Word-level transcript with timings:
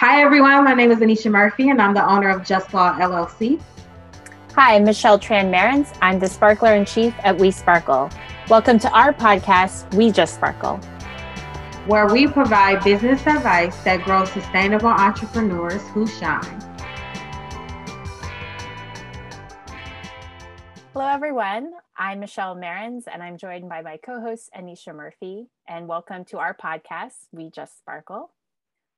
Hi, 0.00 0.20
everyone. 0.20 0.62
My 0.62 0.74
name 0.74 0.90
is 0.90 0.98
Anisha 0.98 1.30
Murphy, 1.30 1.70
and 1.70 1.80
I'm 1.80 1.94
the 1.94 2.06
owner 2.06 2.28
of 2.28 2.44
Just 2.44 2.74
Law 2.74 2.92
LLC. 2.98 3.58
Hi, 4.54 4.74
I'm 4.74 4.84
Michelle 4.84 5.18
Tran 5.18 5.50
Marins. 5.50 5.96
I'm 6.02 6.18
the 6.18 6.28
Sparkler 6.28 6.74
in 6.74 6.84
Chief 6.84 7.14
at 7.20 7.38
We 7.38 7.50
Sparkle. 7.50 8.10
Welcome 8.50 8.78
to 8.80 8.90
our 8.90 9.14
podcast, 9.14 9.90
We 9.94 10.10
Just 10.10 10.34
Sparkle, 10.34 10.76
where 11.86 12.12
we 12.12 12.26
provide 12.26 12.84
business 12.84 13.26
advice 13.26 13.74
that 13.84 14.02
grows 14.04 14.30
sustainable 14.32 14.88
entrepreneurs 14.88 15.80
who 15.94 16.06
shine. 16.06 16.60
Hello, 20.92 21.06
everyone. 21.06 21.72
I'm 21.96 22.20
Michelle 22.20 22.54
Marins, 22.54 23.04
and 23.10 23.22
I'm 23.22 23.38
joined 23.38 23.70
by 23.70 23.80
my 23.80 23.96
co 23.96 24.20
host, 24.20 24.50
Anisha 24.54 24.94
Murphy. 24.94 25.46
And 25.66 25.88
welcome 25.88 26.26
to 26.26 26.36
our 26.36 26.54
podcast, 26.54 27.28
We 27.32 27.48
Just 27.48 27.78
Sparkle. 27.78 28.30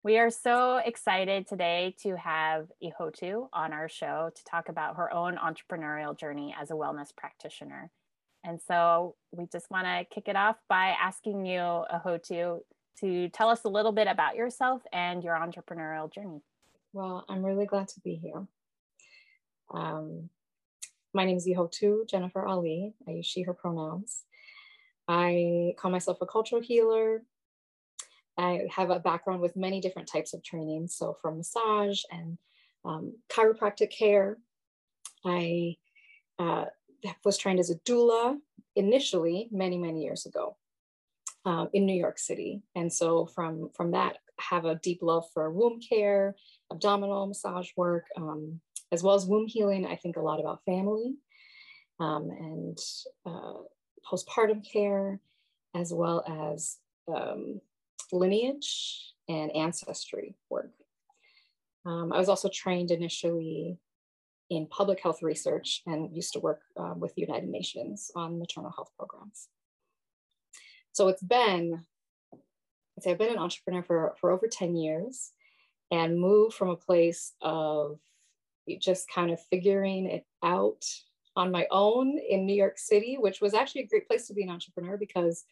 We 0.08 0.16
are 0.16 0.30
so 0.30 0.78
excited 0.78 1.46
today 1.46 1.94
to 2.02 2.16
have 2.16 2.68
Ihotu 2.82 3.50
on 3.52 3.74
our 3.74 3.90
show 3.90 4.30
to 4.34 4.44
talk 4.44 4.70
about 4.70 4.96
her 4.96 5.12
own 5.12 5.36
entrepreneurial 5.36 6.18
journey 6.18 6.56
as 6.58 6.70
a 6.70 6.72
wellness 6.72 7.14
practitioner. 7.14 7.90
And 8.42 8.58
so 8.58 9.16
we 9.32 9.44
just 9.52 9.70
want 9.70 9.86
to 9.86 10.06
kick 10.10 10.26
it 10.26 10.34
off 10.34 10.56
by 10.66 10.96
asking 10.98 11.44
you, 11.44 11.60
Ihotu, 11.60 12.60
to 13.00 13.28
tell 13.28 13.50
us 13.50 13.64
a 13.64 13.68
little 13.68 13.92
bit 13.92 14.06
about 14.06 14.34
yourself 14.34 14.80
and 14.94 15.22
your 15.22 15.34
entrepreneurial 15.34 16.10
journey. 16.10 16.40
Well, 16.94 17.26
I'm 17.28 17.44
really 17.44 17.66
glad 17.66 17.88
to 17.88 18.00
be 18.00 18.14
here. 18.14 18.46
Um, 19.74 20.30
my 21.12 21.26
name 21.26 21.36
is 21.36 21.46
Ihotu 21.46 22.08
Jennifer 22.08 22.46
Ali. 22.46 22.94
I 23.06 23.10
use 23.10 23.26
she, 23.26 23.42
her 23.42 23.52
pronouns. 23.52 24.22
I 25.06 25.74
call 25.76 25.90
myself 25.90 26.16
a 26.22 26.26
cultural 26.26 26.62
healer, 26.62 27.24
I 28.38 28.68
have 28.74 28.90
a 28.90 29.00
background 29.00 29.40
with 29.40 29.56
many 29.56 29.80
different 29.80 30.08
types 30.08 30.32
of 30.32 30.42
training. 30.44 30.88
So 30.88 31.16
from 31.20 31.38
massage 31.38 32.02
and 32.10 32.38
um, 32.84 33.16
chiropractic 33.30 33.90
care. 33.96 34.38
I 35.24 35.76
uh, 36.38 36.66
was 37.24 37.38
trained 37.38 37.60
as 37.60 37.70
a 37.70 37.78
doula 37.80 38.38
initially 38.76 39.48
many, 39.50 39.78
many 39.78 40.02
years 40.02 40.26
ago 40.26 40.56
uh, 41.44 41.66
in 41.72 41.86
New 41.86 41.94
York 41.94 42.18
City. 42.18 42.62
And 42.74 42.92
so 42.92 43.26
from, 43.26 43.70
from 43.76 43.90
that, 43.92 44.18
have 44.38 44.64
a 44.64 44.76
deep 44.76 45.00
love 45.02 45.24
for 45.34 45.50
womb 45.50 45.80
care, 45.80 46.36
abdominal 46.70 47.26
massage 47.26 47.70
work, 47.76 48.04
um, 48.16 48.60
as 48.92 49.02
well 49.02 49.16
as 49.16 49.26
womb 49.26 49.48
healing. 49.48 49.84
I 49.86 49.96
think 49.96 50.16
a 50.16 50.22
lot 50.22 50.40
about 50.40 50.64
family 50.64 51.16
um, 51.98 52.30
and 52.30 52.78
uh, 53.26 53.54
postpartum 54.08 54.64
care, 54.70 55.20
as 55.74 55.92
well 55.92 56.24
as 56.52 56.78
um, 57.12 57.60
lineage 58.12 59.12
and 59.28 59.54
ancestry 59.54 60.36
work. 60.50 60.72
Um, 61.86 62.12
I 62.12 62.18
was 62.18 62.28
also 62.28 62.48
trained 62.48 62.90
initially 62.90 63.78
in 64.50 64.66
public 64.66 65.00
health 65.00 65.22
research 65.22 65.82
and 65.86 66.14
used 66.14 66.32
to 66.32 66.40
work 66.40 66.60
uh, 66.76 66.94
with 66.96 67.14
the 67.14 67.22
United 67.22 67.48
Nations 67.48 68.10
on 68.14 68.38
maternal 68.38 68.72
health 68.74 68.90
programs. 68.98 69.48
So 70.92 71.08
it's 71.08 71.22
been, 71.22 71.84
I'd 72.32 73.02
say 73.02 73.10
I've 73.10 73.18
been 73.18 73.32
an 73.32 73.38
entrepreneur 73.38 73.82
for, 73.82 74.14
for 74.20 74.30
over 74.30 74.48
10 74.48 74.74
years 74.74 75.32
and 75.90 76.18
moved 76.18 76.54
from 76.54 76.70
a 76.70 76.76
place 76.76 77.32
of 77.40 77.98
just 78.80 79.10
kind 79.10 79.30
of 79.30 79.40
figuring 79.40 80.06
it 80.06 80.26
out 80.42 80.84
on 81.36 81.50
my 81.50 81.66
own 81.70 82.18
in 82.18 82.44
New 82.44 82.54
York 82.54 82.78
City, 82.78 83.16
which 83.18 83.40
was 83.40 83.54
actually 83.54 83.82
a 83.82 83.86
great 83.86 84.08
place 84.08 84.26
to 84.26 84.34
be 84.34 84.42
an 84.42 84.50
entrepreneur 84.50 84.96
because 84.96 85.44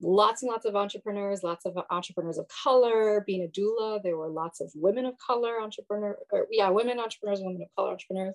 lots 0.00 0.42
and 0.42 0.50
lots 0.50 0.66
of 0.66 0.76
entrepreneurs, 0.76 1.42
lots 1.42 1.66
of 1.66 1.78
entrepreneurs 1.90 2.38
of 2.38 2.46
color. 2.48 3.22
Being 3.26 3.44
a 3.44 3.48
doula, 3.48 4.02
there 4.02 4.16
were 4.16 4.28
lots 4.28 4.60
of 4.60 4.70
women 4.74 5.06
of 5.06 5.14
color 5.18 5.60
entrepreneur, 5.60 6.18
or, 6.30 6.46
yeah, 6.50 6.68
women 6.70 6.98
entrepreneurs, 6.98 7.40
women 7.42 7.62
of 7.62 7.68
color 7.76 7.92
entrepreneurs, 7.92 8.34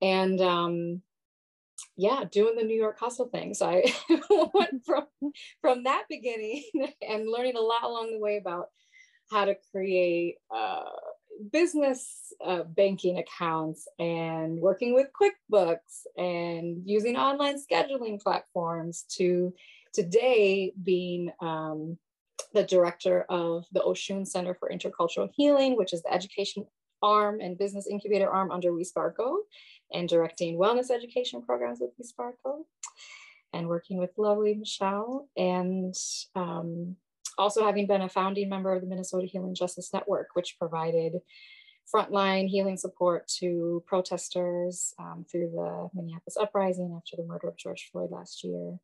and 0.00 0.40
um, 0.40 1.02
yeah, 1.96 2.24
doing 2.30 2.56
the 2.56 2.64
New 2.64 2.76
York 2.76 2.98
hustle 2.98 3.28
thing. 3.28 3.54
So 3.54 3.66
I 3.66 3.92
went 4.54 4.84
from 4.84 5.06
from 5.60 5.84
that 5.84 6.04
beginning 6.08 6.64
and 7.02 7.28
learning 7.28 7.56
a 7.56 7.60
lot 7.60 7.84
along 7.84 8.12
the 8.12 8.20
way 8.20 8.36
about 8.36 8.66
how 9.30 9.44
to 9.44 9.56
create. 9.72 10.36
Uh, 10.54 10.84
business 11.52 12.32
uh, 12.44 12.62
banking 12.64 13.18
accounts 13.18 13.86
and 13.98 14.58
working 14.58 14.94
with 14.94 15.08
QuickBooks 15.12 16.06
and 16.16 16.82
using 16.84 17.16
online 17.16 17.56
scheduling 17.62 18.20
platforms 18.20 19.04
to 19.16 19.54
today 19.92 20.72
being 20.82 21.30
um, 21.40 21.98
the 22.54 22.64
director 22.64 23.24
of 23.28 23.64
the 23.72 23.80
Oshun 23.80 24.26
Center 24.26 24.54
for 24.54 24.70
Intercultural 24.70 25.30
Healing, 25.34 25.76
which 25.76 25.92
is 25.92 26.02
the 26.02 26.12
education 26.12 26.66
arm 27.02 27.40
and 27.40 27.58
business 27.58 27.86
incubator 27.88 28.28
arm 28.28 28.50
under 28.50 28.72
We 28.72 28.84
Sparkle, 28.84 29.42
and 29.92 30.08
directing 30.08 30.58
wellness 30.58 30.90
education 30.90 31.42
programs 31.42 31.80
with 31.80 31.90
We 31.98 32.04
Sparkle, 32.04 32.66
and 33.52 33.68
working 33.68 33.98
with 33.98 34.10
lovely 34.16 34.54
Michelle, 34.54 35.28
and 35.36 35.94
um, 36.34 36.96
also 37.36 37.64
having 37.64 37.86
been 37.86 38.02
a 38.02 38.08
founding 38.08 38.48
member 38.48 38.72
of 38.72 38.80
the 38.80 38.88
Minnesota 38.88 39.26
Healing 39.26 39.54
Justice 39.54 39.92
Network, 39.92 40.28
which 40.34 40.56
provided 40.58 41.20
frontline 41.94 42.48
healing 42.48 42.76
support 42.76 43.26
to 43.26 43.82
protesters 43.86 44.92
um, 44.98 45.24
through 45.30 45.50
the 45.54 45.88
Minneapolis 45.94 46.36
uprising 46.38 46.94
after 46.96 47.16
the 47.16 47.26
murder 47.26 47.48
of 47.48 47.56
George 47.56 47.88
Floyd 47.90 48.10
last 48.10 48.44
year 48.44 48.78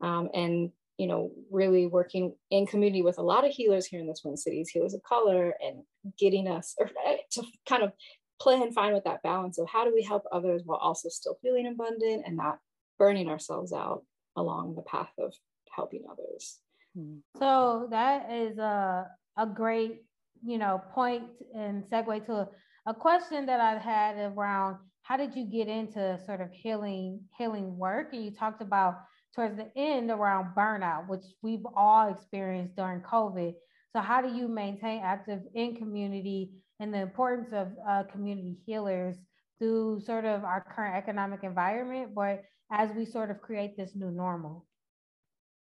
um, 0.00 0.28
and 0.34 0.70
you 1.00 1.06
know 1.06 1.30
really 1.50 1.86
working 1.86 2.34
in 2.50 2.66
community 2.66 3.00
with 3.00 3.18
a 3.18 3.22
lot 3.22 3.46
of 3.46 3.52
healers 3.52 3.86
here 3.86 4.00
in 4.00 4.06
the 4.06 4.16
twin 4.20 4.36
cities 4.36 4.68
healers 4.68 4.92
of 4.92 5.02
color 5.02 5.54
and 5.64 5.82
getting 6.18 6.46
us 6.46 6.74
or, 6.78 6.90
eh, 7.06 7.16
to 7.30 7.42
kind 7.66 7.82
of 7.82 7.92
play 8.38 8.60
and 8.60 8.74
find 8.74 8.94
with 8.94 9.04
that 9.04 9.22
balance 9.22 9.58
of 9.58 9.66
how 9.68 9.84
do 9.84 9.92
we 9.94 10.02
help 10.02 10.24
others 10.30 10.62
while 10.64 10.78
also 10.78 11.08
still 11.08 11.38
feeling 11.42 11.66
abundant 11.66 12.24
and 12.26 12.36
not 12.36 12.58
burning 12.98 13.28
ourselves 13.28 13.72
out 13.72 14.02
along 14.36 14.74
the 14.74 14.82
path 14.82 15.10
of 15.18 15.32
helping 15.74 16.02
others 16.10 16.58
hmm. 16.94 17.16
so 17.38 17.88
that 17.90 18.30
is 18.30 18.58
a, 18.58 19.06
a 19.38 19.46
great 19.46 20.02
you 20.44 20.58
know 20.58 20.82
point 20.92 21.24
and 21.54 21.82
segue 21.84 22.24
to 22.26 22.32
a, 22.32 22.48
a 22.86 22.94
question 22.94 23.46
that 23.46 23.60
i 23.60 23.78
had 23.78 24.16
around 24.36 24.76
how 25.02 25.16
did 25.16 25.34
you 25.34 25.44
get 25.44 25.66
into 25.66 26.18
sort 26.26 26.42
of 26.42 26.50
healing 26.52 27.20
healing 27.38 27.76
work 27.78 28.12
and 28.12 28.22
you 28.22 28.30
talked 28.30 28.60
about 28.60 28.96
towards 29.34 29.56
the 29.56 29.70
end 29.76 30.10
around 30.10 30.54
burnout, 30.56 31.08
which 31.08 31.24
we've 31.42 31.66
all 31.76 32.08
experienced 32.08 32.76
during 32.76 33.00
COVID. 33.00 33.54
So, 33.92 34.00
how 34.00 34.20
do 34.22 34.34
you 34.34 34.48
maintain 34.48 35.02
active 35.02 35.40
in 35.54 35.76
community 35.76 36.52
and 36.78 36.92
the 36.92 37.00
importance 37.00 37.48
of 37.52 37.68
uh, 37.88 38.04
community 38.10 38.56
healers 38.66 39.16
through 39.58 40.00
sort 40.00 40.24
of 40.24 40.44
our 40.44 40.64
current 40.74 40.96
economic 40.96 41.44
environment, 41.44 42.14
but 42.14 42.42
as 42.72 42.90
we 42.96 43.04
sort 43.04 43.30
of 43.30 43.40
create 43.40 43.76
this 43.76 43.94
new 43.94 44.10
normal? 44.10 44.66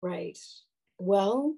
Right. 0.02 0.38
Well, 0.98 1.56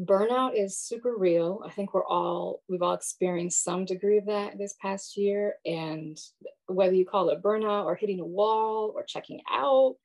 burnout 0.00 0.52
is 0.56 0.78
super 0.78 1.14
real. 1.16 1.62
I 1.64 1.70
think 1.70 1.94
we're 1.94 2.06
all, 2.06 2.62
we've 2.68 2.82
all 2.82 2.94
experienced 2.94 3.62
some 3.62 3.84
degree 3.84 4.18
of 4.18 4.26
that 4.26 4.58
this 4.58 4.74
past 4.80 5.16
year. 5.16 5.54
And 5.64 6.18
whether 6.66 6.94
you 6.94 7.04
call 7.04 7.28
it 7.28 7.42
burnout 7.42 7.84
or 7.84 7.94
hitting 7.94 8.20
a 8.20 8.26
wall 8.26 8.92
or 8.94 9.04
checking 9.04 9.40
out, 9.50 9.96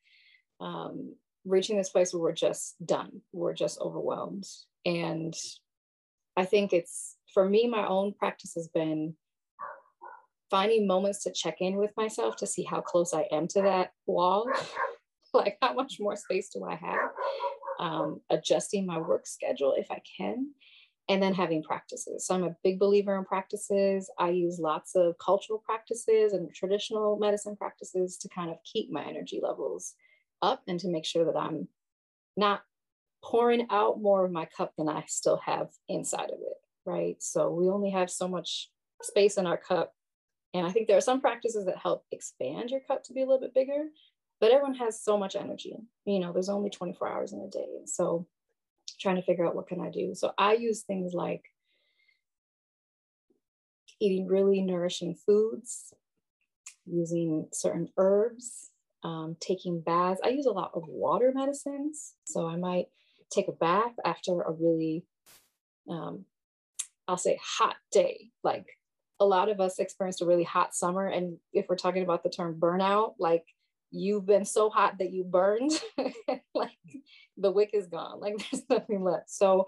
um, 0.60 1.16
reaching 1.46 1.78
this 1.78 1.90
place 1.90 2.14
where 2.14 2.22
we're 2.22 2.34
just 2.34 2.76
done, 2.86 3.22
we're 3.32 3.54
just 3.54 3.80
overwhelmed. 3.80 4.46
And 4.86 5.34
I 6.38 6.46
think 6.46 6.74
it's 6.74 7.16
for 7.34 7.48
me, 7.48 7.68
my 7.68 7.86
own 7.88 8.14
practice 8.14 8.54
has 8.56 8.68
been 8.68 9.16
finding 10.50 10.88
moments 10.88 11.24
to 11.24 11.32
check 11.32 11.58
in 11.60 11.76
with 11.76 11.92
myself 11.98 12.36
to 12.38 12.48
see 12.48 12.64
how 12.64 12.82
close 12.82 13.14
I 13.14 13.28
am 13.32 13.48
to 13.50 13.62
that 13.62 13.92
wall. 14.06 14.50
like, 15.34 15.58
how 15.62 15.74
much 15.74 15.98
more 16.00 16.16
space 16.16 16.50
do 16.50 16.64
I 16.66 16.76
have? 16.76 17.10
Um, 17.80 18.22
adjusting 18.30 18.86
my 18.86 18.98
work 18.98 19.28
schedule 19.28 19.76
if 19.78 19.92
I 19.92 20.02
can, 20.18 20.54
and 21.10 21.22
then 21.22 21.34
having 21.34 21.62
practices. 21.62 22.26
So, 22.26 22.36
I'm 22.36 22.44
a 22.44 22.56
big 22.64 22.80
believer 22.80 23.18
in 23.18 23.26
practices. 23.26 24.10
I 24.18 24.30
use 24.30 24.60
lots 24.60 24.96
of 24.96 25.16
cultural 25.18 25.62
practices 25.66 26.32
and 26.32 26.54
traditional 26.54 27.18
medicine 27.18 27.58
practices 27.58 28.18
to 28.20 28.30
kind 28.30 28.50
of 28.50 28.58
keep 28.64 28.90
my 28.90 29.04
energy 29.04 29.42
levels 29.44 29.96
up 30.46 30.62
and 30.68 30.80
to 30.80 30.88
make 30.88 31.06
sure 31.06 31.26
that 31.26 31.38
I'm 31.38 31.68
not 32.38 32.62
pouring 33.24 33.68
out 33.72 34.00
more 34.00 34.24
of 34.24 34.32
my 34.32 34.46
cup 34.46 34.74
than 34.78 34.88
I 34.88 35.04
still 35.08 35.42
have 35.46 35.70
inside 35.90 36.30
of 36.30 36.40
it, 36.40 36.58
right? 36.86 37.22
So 37.22 37.50
we 37.50 37.70
only 37.70 37.90
have 37.90 38.10
so 38.10 38.28
much 38.28 38.70
space 39.02 39.38
in 39.38 39.48
our 39.48 39.58
cup. 39.58 39.94
And 40.54 40.66
I 40.66 40.72
think 40.72 40.88
there 40.88 40.98
are 40.98 41.02
some 41.02 41.22
practices 41.22 41.66
that 41.66 41.80
help 41.80 42.06
expand 42.12 42.70
your 42.70 42.82
cup 42.82 43.04
to 43.06 43.14
be 43.14 43.22
a 43.22 43.26
little 43.26 43.42
bit 43.42 43.56
bigger, 43.56 43.86
but 44.40 44.52
everyone 44.52 44.76
has 44.76 45.04
so 45.04 45.18
much 45.18 45.36
energy. 45.36 45.76
You 46.06 46.20
know, 46.20 46.32
there's 46.32 46.50
only 46.50 46.70
24 46.70 47.10
hours 47.10 47.34
in 47.34 47.42
a 47.42 47.50
day. 47.50 47.82
So 47.86 48.28
trying 49.00 49.16
to 49.16 49.24
figure 49.24 49.46
out 49.46 49.56
what 49.56 49.68
can 49.68 49.82
I 49.82 49.90
do. 49.90 50.14
So 50.14 50.32
I 50.38 50.54
use 50.54 50.84
things 50.84 51.14
like 51.14 51.44
eating 54.00 54.28
really 54.28 54.62
nourishing 54.62 55.16
foods, 55.16 55.94
using 56.86 57.48
certain 57.52 57.90
herbs 57.98 58.70
um, 59.06 59.38
taking 59.40 59.82
baths. 59.82 60.20
I 60.24 60.30
use 60.30 60.48
a 60.48 60.52
lot 60.52 60.72
of 60.74 60.84
water 60.88 61.32
medicines. 61.34 62.14
So 62.26 62.48
I 62.48 62.56
might 62.56 62.88
take 63.32 63.48
a 63.48 63.52
bath 63.52 63.94
after 64.04 64.42
a 64.42 64.52
really 64.52 65.06
um, 65.88 66.26
I'll 67.08 67.18
say 67.18 67.40
hot 67.42 67.76
day. 67.92 68.32
Like 68.44 68.66
a 69.20 69.26
lot 69.26 69.50
of 69.50 69.62
us 69.62 69.78
experienced 69.78 70.24
a 70.24 70.26
really 70.26 70.44
hot 70.44 70.74
summer. 70.74 71.06
And 71.06 71.38
if 71.54 71.68
we're 71.70 71.76
talking 71.76 72.02
about 72.02 72.24
the 72.24 72.32
term 72.32 72.56
burnout, 72.60 73.14
like 73.20 73.46
you've 73.92 74.26
been 74.26 74.44
so 74.44 74.72
hot 74.72 74.98
that 74.98 75.14
you 75.14 75.24
burned, 75.24 75.72
like 76.56 76.72
the 77.38 77.52
wick 77.52 77.70
is 77.74 77.86
gone, 77.86 78.20
like 78.20 78.38
there's 78.52 78.64
nothing 78.72 79.04
left. 79.04 79.30
So 79.30 79.68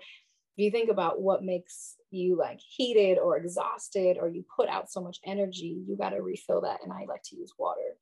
if 0.57 0.63
you 0.63 0.71
think 0.71 0.89
about 0.89 1.21
what 1.21 1.43
makes 1.43 1.95
you 2.09 2.35
like 2.35 2.59
heated 2.59 3.19
or 3.19 3.37
exhausted 3.37 4.17
or 4.19 4.29
you 4.29 4.43
put 4.55 4.67
out 4.67 4.91
so 4.91 4.99
much 4.99 5.19
energy, 5.23 5.77
you 5.87 5.95
got 5.95 6.09
to 6.09 6.23
refill 6.23 6.61
that. 6.61 6.79
And 6.83 6.91
I 6.91 7.05
like 7.07 7.21
to 7.25 7.35
use 7.35 7.53
water. 7.59 7.97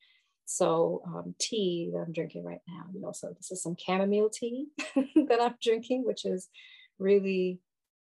So 0.46 1.02
um, 1.08 1.36
tea 1.40 1.92
that 1.94 2.00
I'm 2.00 2.14
drinking 2.14 2.44
right 2.46 2.62
now, 2.68 2.86
you 2.94 3.02
know, 3.02 3.12
so 3.14 3.34
this 3.38 3.52
is 3.52 3.62
some 3.64 3.76
chamomile 3.78 4.30
tea 4.30 4.68
that 4.96 5.42
I'm 5.42 5.56
drinking, 5.62 6.06
which 6.06 6.26
is 6.26 6.50
really 7.00 7.60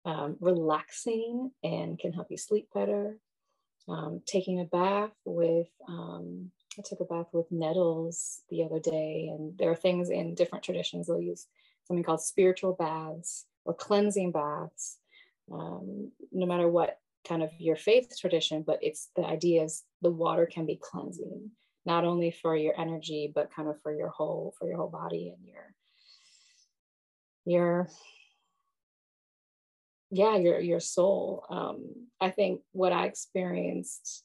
um, 0.05 0.37
relaxing 0.41 1.51
and 1.63 1.99
can 1.99 2.13
help 2.13 2.29
you 2.31 2.39
sleep 2.39 2.69
better. 2.75 3.19
Um, 3.89 4.23
taking 4.27 4.61
a 4.61 4.65
bath 4.65 5.13
with, 5.25 5.69
um, 5.89 6.51
I 6.79 6.83
took 6.85 7.01
a 7.01 7.05
bath 7.05 7.27
with 7.33 7.51
nettles 7.51 8.43
the 8.49 8.65
other 8.65 8.79
day, 8.79 9.29
and 9.31 9.59
there 9.59 9.71
are 9.71 9.77
things 9.77 10.09
in 10.11 10.35
different 10.35 10.65
traditions 10.65 11.07
they'll 11.07 11.21
use 11.21 11.47
something 11.85 12.05
called 12.05 12.23
spiritual 12.23 12.75
baths 12.75 13.47
or 13.65 13.75
cleansing 13.75 14.33
baths, 14.33 14.99
um, 15.53 16.13
no 16.31 16.47
matter 16.47 16.69
what 16.69 16.99
kind 17.27 17.43
of 17.43 17.51
your 17.59 17.77
faith 17.77 18.15
tradition, 18.19 18.63
but 18.67 18.79
it's 18.83 19.11
the 19.17 19.25
idea 19.25 19.65
is 19.65 19.85
the 20.01 20.11
water 20.11 20.47
can 20.47 20.67
be 20.67 20.79
cleansing, 20.81 21.51
not 21.85 22.05
only 22.05 22.31
for 22.31 22.57
your 22.57 22.79
energy, 22.79 23.31
but 23.35 23.53
kind 23.55 23.69
of 23.69 23.81
for 23.83 23.95
your 23.95 24.09
whole, 24.09 24.55
for 24.59 24.69
your 24.69 24.77
whole 24.77 24.89
body 24.89 25.35
and 25.37 25.47
your, 25.47 25.75
your 27.45 27.89
yeah 30.13 30.37
your 30.37 30.61
your 30.61 30.79
soul. 30.79 31.45
Um, 31.51 32.07
i 32.21 32.31
think 32.31 32.61
what 32.73 32.93
i 32.93 33.07
experienced 33.07 34.25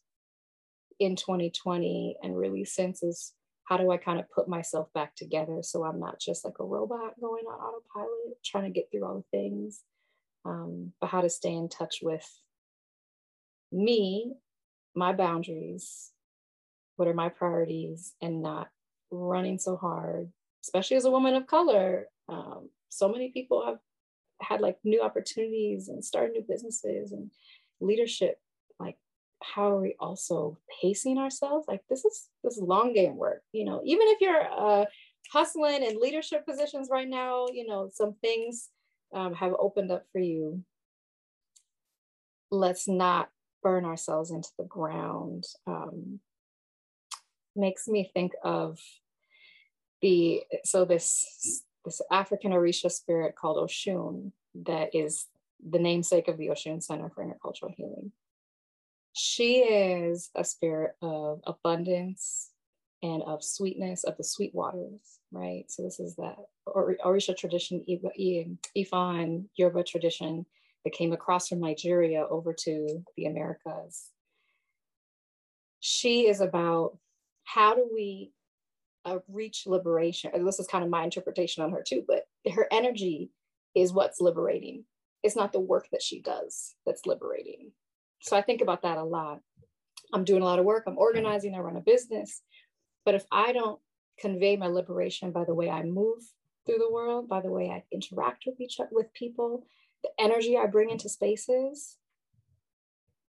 in 1.00 1.15
2020 1.15 2.18
and 2.21 2.38
really 2.38 2.65
since 2.65 3.01
is 3.01 3.33
how 3.63 3.77
do 3.77 3.89
i 3.92 3.98
kind 3.98 4.19
of 4.19 4.30
put 4.30 4.48
myself 4.48 4.92
back 4.94 5.15
together 5.15 5.59
so 5.62 5.83
i'm 5.83 6.00
not 6.00 6.19
just 6.19 6.44
like 6.44 6.59
a 6.59 6.63
robot 6.63 7.19
going 7.19 7.45
on 7.45 7.59
autopilot 7.59 8.44
trying 8.44 8.65
to 8.65 8.69
get 8.69 8.89
through 8.92 9.06
all 9.06 9.15
the 9.15 9.38
things 9.38 9.83
um, 10.45 10.94
but 11.01 11.09
how 11.09 11.21
to 11.21 11.30
stay 11.30 11.54
in 11.54 11.69
touch 11.69 12.00
with 12.01 12.27
me 13.71 14.33
my 14.95 15.13
boundaries 15.13 16.12
what 16.97 17.07
are 17.07 17.13
my 17.13 17.29
priorities 17.29 18.13
and 18.21 18.41
not 18.41 18.67
running 19.09 19.57
so 19.57 19.77
hard 19.77 20.29
especially 20.67 20.97
as 20.97 21.05
a 21.05 21.11
woman 21.11 21.33
of 21.33 21.47
color. 21.47 22.07
Um, 22.27 22.69
so 22.89 23.07
many 23.07 23.29
people 23.29 23.65
have 23.65 23.77
had 24.41 24.59
like 24.59 24.77
new 24.83 25.01
opportunities 25.01 25.88
and 25.88 26.03
started 26.03 26.33
new 26.33 26.45
businesses 26.47 27.13
and 27.13 27.31
leadership. 27.79 28.39
Like 28.79 28.97
how 29.41 29.71
are 29.71 29.81
we 29.81 29.95
also 29.99 30.57
pacing 30.81 31.17
ourselves? 31.17 31.67
Like 31.67 31.81
this 31.89 32.03
is 32.03 32.27
this 32.44 32.57
is 32.57 32.63
long 32.63 32.94
game 32.94 33.15
work 33.15 33.41
you 33.53 33.65
know? 33.65 33.81
Even 33.85 34.07
if 34.09 34.21
you're 34.21 34.44
uh, 34.51 34.85
hustling 35.31 35.83
in 35.83 36.01
leadership 36.01 36.45
positions 36.45 36.89
right 36.91 37.07
now 37.07 37.47
you 37.51 37.65
know 37.67 37.89
some 37.94 38.15
things 38.21 38.69
um, 39.13 39.33
have 39.33 39.53
opened 39.57 39.91
up 39.91 40.05
for 40.11 40.19
you. 40.19 40.63
Let's 42.51 42.88
not 42.88 43.29
burn 43.63 43.85
ourselves 43.85 44.31
into 44.31 44.49
the 44.57 44.65
ground. 44.65 45.45
Um, 45.65 46.19
makes 47.57 47.88
me 47.88 48.09
think 48.13 48.33
of 48.44 48.80
the 50.01 50.44
so 50.63 50.86
this 50.86 51.63
this 51.86 52.01
African 52.12 52.51
Orisha 52.51 52.92
spirit 52.92 53.36
called 53.36 53.57
Oshun 53.57 54.31
that 54.65 54.94
is 54.94 55.25
the 55.68 55.80
namesake 55.80 56.27
of 56.27 56.38
the 56.38 56.48
Oshun 56.48 56.83
Center 56.83 57.09
for 57.09 57.24
Intercultural 57.24 57.74
Healing. 57.75 58.12
She 59.13 59.59
is 59.59 60.30
a 60.36 60.44
spirit 60.44 60.95
of 61.01 61.42
abundance 61.48 62.51
and 63.01 63.24
of 63.24 63.44
sweetness, 63.44 64.04
of 64.04 64.18
the 64.18 64.24
sweet 64.24 64.54
waters, 64.54 65.01
right? 65.31 65.65
So 65.69 65.83
this 65.83 66.00
is 66.00 66.15
that 66.18 66.36
Orisha 66.68 67.36
tradition, 67.36 67.83
Ifa 67.88 69.24
and 69.24 69.50
Yoruba 69.56 69.83
tradition 69.83 70.45
that 70.83 70.94
came 70.94 71.13
across 71.13 71.48
from 71.48 71.59
Nigeria 71.59 72.25
over 72.30 72.54
to 72.54 73.04
the 73.15 73.25
Americas. 73.25 74.09
She 75.80 76.27
is 76.27 76.42
about 76.42 76.98
how 77.47 77.73
do 77.73 77.89
we 77.91 78.31
uh, 79.07 79.19
reach 79.29 79.65
liberation. 79.65 80.31
And 80.33 80.45
this 80.45 80.59
is 80.59 80.67
kind 80.67 80.83
of 80.83 80.89
my 80.89 81.03
interpretation 81.03 81.63
on 81.63 81.71
her 81.71 81.83
too, 81.88 82.03
but 82.05 82.27
her 82.53 82.67
energy 82.71 83.31
is 83.73 83.94
what's 83.94 84.19
liberating. 84.19 84.83
It's 85.23 85.35
not 85.35 85.53
the 85.53 85.61
work 85.61 85.88
that 85.91 86.01
she 86.01 86.21
does 86.21 86.75
that's 86.85 87.05
liberating. 87.05 87.71
So 88.21 88.35
I 88.35 88.41
think 88.41 88.61
about 88.61 88.81
that 88.81 88.97
a 88.97 89.03
lot. 89.03 89.39
I'm 90.13 90.25
doing 90.25 90.41
a 90.41 90.45
lot 90.45 90.59
of 90.59 90.65
work, 90.65 90.83
I'm 90.88 90.97
organizing, 90.97 91.55
I 91.55 91.59
run 91.59 91.77
a 91.77 91.81
business. 91.81 92.41
But 93.05 93.15
if 93.15 93.25
I 93.31 93.53
don't 93.53 93.79
convey 94.19 94.57
my 94.57 94.67
liberation 94.67 95.31
by 95.31 95.45
the 95.45 95.55
way 95.55 95.69
I 95.69 95.83
move 95.83 96.23
through 96.65 96.79
the 96.79 96.91
world, 96.91 97.29
by 97.29 97.39
the 97.39 97.51
way 97.51 97.69
I 97.69 97.83
interact 97.94 98.44
with 98.45 98.59
each 98.59 98.77
with 98.91 99.13
people, 99.13 99.63
the 100.03 100.09
energy 100.19 100.57
I 100.57 100.65
bring 100.65 100.89
into 100.89 101.07
spaces, 101.07 101.95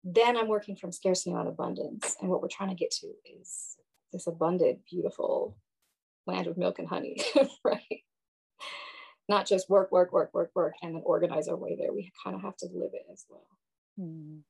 then 0.03 0.37
I'm 0.37 0.49
working 0.49 0.75
from 0.75 0.91
scarcity 0.91 1.35
on 1.35 1.47
abundance. 1.47 2.17
And 2.21 2.29
what 2.31 2.43
we're 2.43 2.49
trying 2.49 2.71
to 2.71 2.75
get 2.75 2.91
to 2.93 3.13
is 3.41 3.77
this 4.13 4.27
abundant, 4.27 4.81
beautiful 4.91 5.57
land 6.27 6.47
of 6.47 6.57
milk 6.57 6.79
and 6.79 6.89
honey, 6.89 7.21
right? 7.65 8.03
Not 9.29 9.47
just 9.47 9.69
work, 9.69 9.93
work, 9.93 10.13
work, 10.13 10.33
work, 10.33 10.51
work, 10.55 10.75
and 10.83 10.95
then 10.95 11.03
organize 11.05 11.49
our 11.49 11.57
way 11.57 11.77
there. 11.79 11.93
We 11.93 12.13
kind 12.25 12.35
of 12.35 12.43
have 12.43 12.57
to 12.59 12.67
live 12.73 12.91
it 12.95 13.07
as 13.13 13.25
well. 13.29 13.47
Mm. 14.01 14.41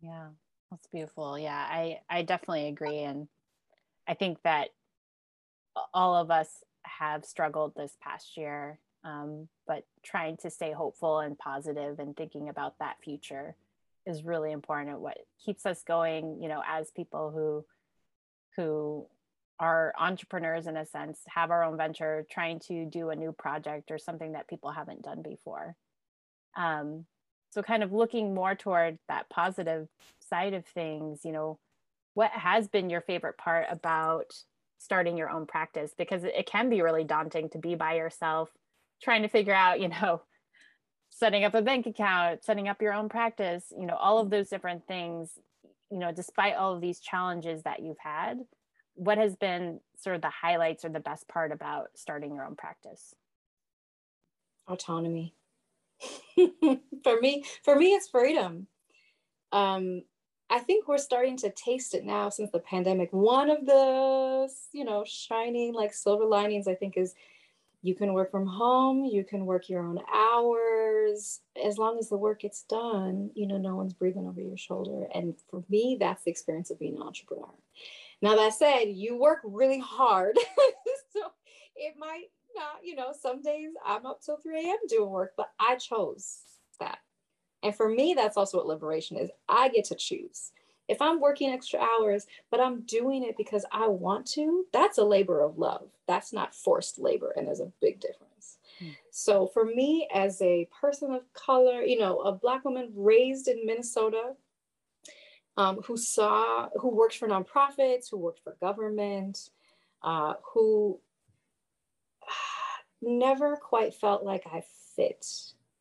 Yeah, 0.00 0.28
that's 0.70 0.86
beautiful. 0.88 1.38
Yeah, 1.38 1.56
I 1.56 2.00
I 2.08 2.22
definitely 2.22 2.68
agree, 2.68 3.00
and 3.00 3.28
I 4.06 4.14
think 4.14 4.38
that 4.44 4.68
all 5.94 6.14
of 6.14 6.30
us 6.30 6.48
have 6.82 7.24
struggled 7.24 7.74
this 7.74 7.96
past 8.02 8.36
year, 8.36 8.78
um, 9.04 9.48
but 9.66 9.84
trying 10.02 10.36
to 10.38 10.50
stay 10.50 10.72
hopeful 10.72 11.20
and 11.20 11.38
positive 11.38 11.98
and 11.98 12.16
thinking 12.16 12.48
about 12.48 12.78
that 12.78 12.96
future 13.02 13.56
is 14.06 14.24
really 14.24 14.52
important. 14.52 15.00
What 15.00 15.18
keeps 15.44 15.66
us 15.66 15.82
going, 15.82 16.40
you 16.40 16.48
know, 16.48 16.62
as 16.66 16.90
people 16.90 17.30
who 17.30 17.64
who 18.56 19.06
are 19.58 19.94
entrepreneurs 19.98 20.66
in 20.66 20.76
a 20.76 20.84
sense, 20.84 21.20
have 21.28 21.50
our 21.50 21.64
own 21.64 21.76
venture, 21.76 22.26
trying 22.30 22.58
to 22.60 22.84
do 22.84 23.10
a 23.10 23.16
new 23.16 23.32
project 23.32 23.90
or 23.90 23.98
something 23.98 24.32
that 24.32 24.48
people 24.48 24.70
haven't 24.70 25.02
done 25.02 25.22
before. 25.22 25.74
Um, 26.56 27.06
so, 27.50 27.62
kind 27.62 27.82
of 27.82 27.92
looking 27.92 28.34
more 28.34 28.54
toward 28.54 28.98
that 29.08 29.30
positive 29.30 29.88
side 30.20 30.52
of 30.52 30.66
things, 30.66 31.20
you 31.24 31.32
know, 31.32 31.58
what 32.14 32.30
has 32.32 32.68
been 32.68 32.90
your 32.90 33.00
favorite 33.00 33.38
part 33.38 33.66
about 33.70 34.34
starting 34.78 35.16
your 35.16 35.30
own 35.30 35.46
practice? 35.46 35.94
Because 35.96 36.24
it 36.24 36.46
can 36.46 36.68
be 36.68 36.82
really 36.82 37.04
daunting 37.04 37.48
to 37.50 37.58
be 37.58 37.74
by 37.74 37.94
yourself, 37.94 38.50
trying 39.02 39.22
to 39.22 39.28
figure 39.28 39.54
out, 39.54 39.80
you 39.80 39.88
know, 39.88 40.22
setting 41.10 41.44
up 41.44 41.54
a 41.54 41.62
bank 41.62 41.86
account, 41.86 42.44
setting 42.44 42.68
up 42.68 42.82
your 42.82 42.92
own 42.92 43.08
practice, 43.08 43.72
you 43.78 43.86
know, 43.86 43.96
all 43.96 44.18
of 44.18 44.28
those 44.28 44.48
different 44.48 44.86
things, 44.86 45.38
you 45.90 45.98
know, 45.98 46.12
despite 46.12 46.54
all 46.54 46.74
of 46.74 46.80
these 46.80 47.00
challenges 47.00 47.62
that 47.62 47.82
you've 47.82 47.98
had 47.98 48.40
what 48.96 49.18
has 49.18 49.36
been 49.36 49.80
sort 49.96 50.16
of 50.16 50.22
the 50.22 50.30
highlights 50.30 50.84
or 50.84 50.88
the 50.88 51.00
best 51.00 51.28
part 51.28 51.52
about 51.52 51.88
starting 51.94 52.34
your 52.34 52.44
own 52.44 52.56
practice? 52.56 53.14
Autonomy. 54.66 55.34
for 57.04 57.20
me, 57.20 57.44
for 57.62 57.76
me, 57.76 57.92
it's 57.92 58.08
freedom. 58.08 58.66
Um, 59.52 60.02
I 60.50 60.58
think 60.60 60.88
we're 60.88 60.98
starting 60.98 61.36
to 61.38 61.50
taste 61.50 61.94
it 61.94 62.04
now 62.04 62.28
since 62.30 62.50
the 62.50 62.58
pandemic. 62.58 63.12
One 63.12 63.50
of 63.50 63.66
the, 63.66 64.48
you 64.72 64.84
know, 64.84 65.04
shining 65.06 65.74
like 65.74 65.92
silver 65.92 66.24
linings, 66.24 66.66
I 66.66 66.74
think, 66.74 66.96
is 66.96 67.14
you 67.86 67.94
can 67.94 68.12
work 68.14 68.32
from 68.32 68.46
home, 68.46 69.04
you 69.04 69.22
can 69.22 69.46
work 69.46 69.68
your 69.68 69.80
own 69.80 70.00
hours. 70.12 71.40
As 71.62 71.78
long 71.78 71.98
as 71.98 72.08
the 72.08 72.16
work 72.16 72.40
gets 72.40 72.64
done, 72.64 73.30
you 73.34 73.46
know, 73.46 73.58
no 73.58 73.76
one's 73.76 73.94
breathing 73.94 74.26
over 74.26 74.40
your 74.40 74.56
shoulder. 74.56 75.06
And 75.14 75.34
for 75.48 75.62
me, 75.68 75.96
that's 76.00 76.24
the 76.24 76.32
experience 76.32 76.70
of 76.70 76.80
being 76.80 76.96
an 76.96 77.02
entrepreneur. 77.02 77.54
Now, 78.20 78.34
that 78.34 78.54
said, 78.54 78.86
you 78.86 79.16
work 79.16 79.38
really 79.44 79.78
hard. 79.78 80.36
so 81.12 81.20
it 81.76 81.94
might 81.96 82.24
not, 82.56 82.78
you 82.82 82.96
know, 82.96 83.12
some 83.12 83.40
days 83.40 83.70
I'm 83.84 84.04
up 84.04 84.20
till 84.20 84.38
3 84.38 84.66
a.m. 84.66 84.78
doing 84.88 85.10
work, 85.10 85.34
but 85.36 85.52
I 85.60 85.76
chose 85.76 86.38
that. 86.80 86.98
And 87.62 87.74
for 87.74 87.88
me, 87.88 88.14
that's 88.14 88.36
also 88.36 88.58
what 88.58 88.66
liberation 88.66 89.16
is. 89.16 89.30
I 89.48 89.68
get 89.68 89.84
to 89.86 89.94
choose. 89.94 90.50
If 90.88 91.02
I'm 91.02 91.20
working 91.20 91.50
extra 91.50 91.80
hours, 91.80 92.26
but 92.50 92.60
I'm 92.60 92.82
doing 92.82 93.24
it 93.24 93.36
because 93.36 93.64
I 93.72 93.88
want 93.88 94.26
to, 94.32 94.66
that's 94.72 94.98
a 94.98 95.04
labor 95.04 95.40
of 95.40 95.58
love. 95.58 95.88
That's 96.06 96.32
not 96.32 96.54
forced 96.54 96.98
labor. 96.98 97.32
And 97.36 97.46
there's 97.46 97.60
a 97.60 97.72
big 97.80 98.00
difference. 98.00 98.58
Hmm. 98.78 98.90
So 99.10 99.46
for 99.48 99.64
me, 99.64 100.08
as 100.14 100.40
a 100.42 100.68
person 100.80 101.12
of 101.12 101.32
color, 101.32 101.82
you 101.82 101.98
know, 101.98 102.20
a 102.20 102.32
Black 102.32 102.64
woman 102.64 102.92
raised 102.94 103.48
in 103.48 103.66
Minnesota, 103.66 104.34
um, 105.56 105.80
who 105.82 105.96
saw, 105.96 106.68
who 106.80 106.90
worked 106.90 107.16
for 107.16 107.26
nonprofits, 107.26 108.10
who 108.10 108.18
worked 108.18 108.40
for 108.44 108.56
government, 108.60 109.50
uh, 110.02 110.34
who 110.52 111.00
never 113.02 113.56
quite 113.56 113.94
felt 113.94 114.22
like 114.22 114.44
I 114.46 114.62
fit 114.94 115.26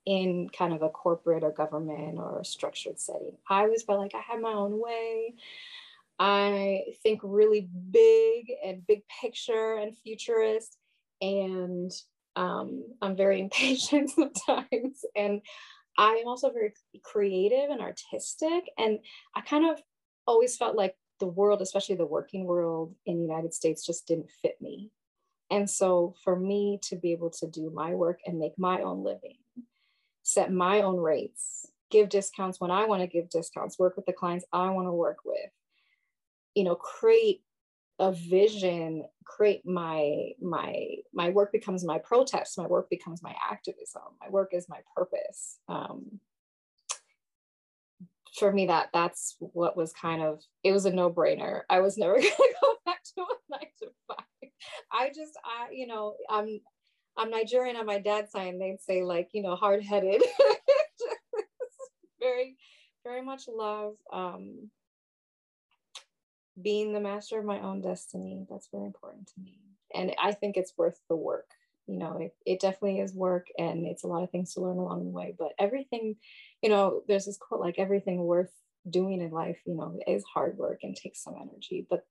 in 0.05 0.50
kind 0.50 0.74
of 0.74 0.81
a 0.81 0.89
corporate 0.89 1.43
or 1.43 1.51
government 1.51 2.19
or 2.19 2.43
structured 2.43 3.00
setting. 3.00 3.38
I 3.50 3.62
always 3.62 3.83
felt 3.83 4.00
like 4.00 4.13
I 4.13 4.21
had 4.21 4.41
my 4.41 4.53
own 4.53 4.79
way. 4.79 5.35
I 6.19 6.83
think 7.03 7.21
really 7.24 7.67
big 7.91 8.51
and 8.63 8.85
big 8.85 9.03
picture 9.21 9.77
and 9.77 9.97
futurist. 9.97 10.77
And 11.21 11.91
um, 12.35 12.83
I'm 13.01 13.15
very 13.15 13.39
impatient 13.41 14.12
sometimes. 14.12 15.03
And 15.15 15.41
I 15.97 16.15
am 16.15 16.27
also 16.27 16.51
very 16.51 16.74
creative 17.03 17.69
and 17.69 17.81
artistic. 17.81 18.69
And 18.77 19.00
I 19.35 19.41
kind 19.41 19.69
of 19.69 19.81
always 20.27 20.57
felt 20.57 20.75
like 20.75 20.95
the 21.19 21.27
world, 21.27 21.62
especially 21.62 21.95
the 21.95 22.05
working 22.05 22.45
world 22.45 22.93
in 23.05 23.17
the 23.17 23.24
United 23.24 23.53
States, 23.53 23.85
just 23.85 24.07
didn't 24.07 24.29
fit 24.41 24.62
me. 24.62 24.91
And 25.51 25.69
so 25.69 26.15
for 26.24 26.35
me 26.35 26.79
to 26.83 26.95
be 26.95 27.12
able 27.12 27.29
to 27.31 27.47
do 27.47 27.71
my 27.74 27.93
work 27.93 28.19
and 28.25 28.39
make 28.39 28.57
my 28.57 28.81
own 28.81 29.03
living, 29.03 29.38
set 30.25 30.51
my 30.51 30.82
own 30.82 30.98
rates, 30.98 31.67
give 31.91 32.10
discounts 32.10 32.60
when 32.60 32.72
I 32.72 32.86
want 32.86 33.01
to 33.01 33.08
give 33.08 33.29
discounts, 33.29 33.77
work 33.77 33.96
with 33.96 34.08
the 34.08 34.13
clients 34.13 34.44
I 34.51 34.72
want 34.72 34.88
to 34.88 34.91
work 34.91 35.20
with, 35.24 35.51
you 36.55 36.63
know, 36.63 36.74
create 36.74 37.44
a 38.00 38.12
vision, 38.12 39.05
create 39.24 39.65
my 39.67 40.32
my 40.41 40.96
my 41.13 41.29
work 41.29 41.51
becomes 41.51 41.86
my 41.86 42.00
protest, 42.00 42.58
my 42.58 42.65
work 42.65 42.89
becomes 42.89 43.22
my 43.22 43.36
activism, 43.50 44.01
my 44.20 44.27
work 44.29 44.50
is 44.51 44.67
my 44.67 44.79
purpose. 44.96 45.60
Um, 45.70 46.20
for 48.39 48.51
me 48.51 48.65
that 48.65 48.89
that's 48.94 49.36
what 49.39 49.77
was 49.77 49.94
kind 49.94 50.24
of 50.24 50.41
it 50.63 50.72
was 50.72 50.88
a 50.88 50.91
no-brainer. 50.91 51.62
I 51.70 51.82
was 51.82 52.00
never 52.00 52.13
going 52.15 52.25
to 52.25 52.55
go 52.62 52.74
back 52.84 53.03
to 53.03 53.22
a 53.22 53.36
nine 53.51 53.70
to 53.84 53.89
five. 54.08 54.50
I 54.91 55.10
just 55.10 55.38
i 55.46 55.72
you 55.72 55.86
know 55.86 56.15
i'm 56.32 56.60
i'm 57.17 57.29
nigerian 57.29 57.75
on 57.75 57.86
my 57.86 58.00
dad's 58.00 58.31
side 58.31 58.48
and 58.48 58.62
they'd 58.62 58.81
say 58.81 59.03
like 59.03 59.29
you 59.34 59.41
know 59.41 59.55
hard-headed. 59.55 60.22
Very 62.19 62.57
very 63.03 63.22
much 63.22 63.43
love 63.48 63.93
um 64.12 64.72
being 66.62 66.93
the 66.93 67.00
master 67.00 67.38
of 67.38 67.45
my 67.45 67.60
own 67.60 67.81
destiny. 67.81 68.45
That's 68.50 68.69
very 68.72 68.86
important 68.86 69.27
to 69.27 69.41
me. 69.41 69.60
And 69.93 70.13
i 70.22 70.31
think 70.31 70.57
it's 70.57 70.74
worth 70.77 71.00
the 71.10 71.15
work. 71.15 71.50
You 71.88 72.00
know 72.00 72.17
it, 72.19 72.34
it 72.45 72.60
definitely 72.62 73.00
is 73.00 73.13
work 73.13 73.48
and 73.60 73.86
it's 73.86 74.03
a 74.03 74.07
lot 74.07 74.24
of 74.24 74.31
things 74.31 74.53
to 74.53 74.62
learn 74.62 74.77
along 74.77 75.03
the 75.05 75.12
way 75.12 75.36
but 75.38 75.50
everything 75.60 76.15
you 76.63 76.69
know 76.69 77.01
there's 77.07 77.25
this 77.25 77.38
quote 77.38 77.62
like 77.62 77.77
everything 77.77 78.24
worth 78.24 78.51
doing 78.89 79.22
in 79.22 79.29
life 79.31 79.60
you 79.67 79.75
know 79.75 80.00
is 80.07 80.24
hard 80.24 80.57
work 80.57 80.79
and 80.84 80.95
takes 80.95 81.24
some 81.24 81.36
energy 81.39 81.86
but. 81.89 82.05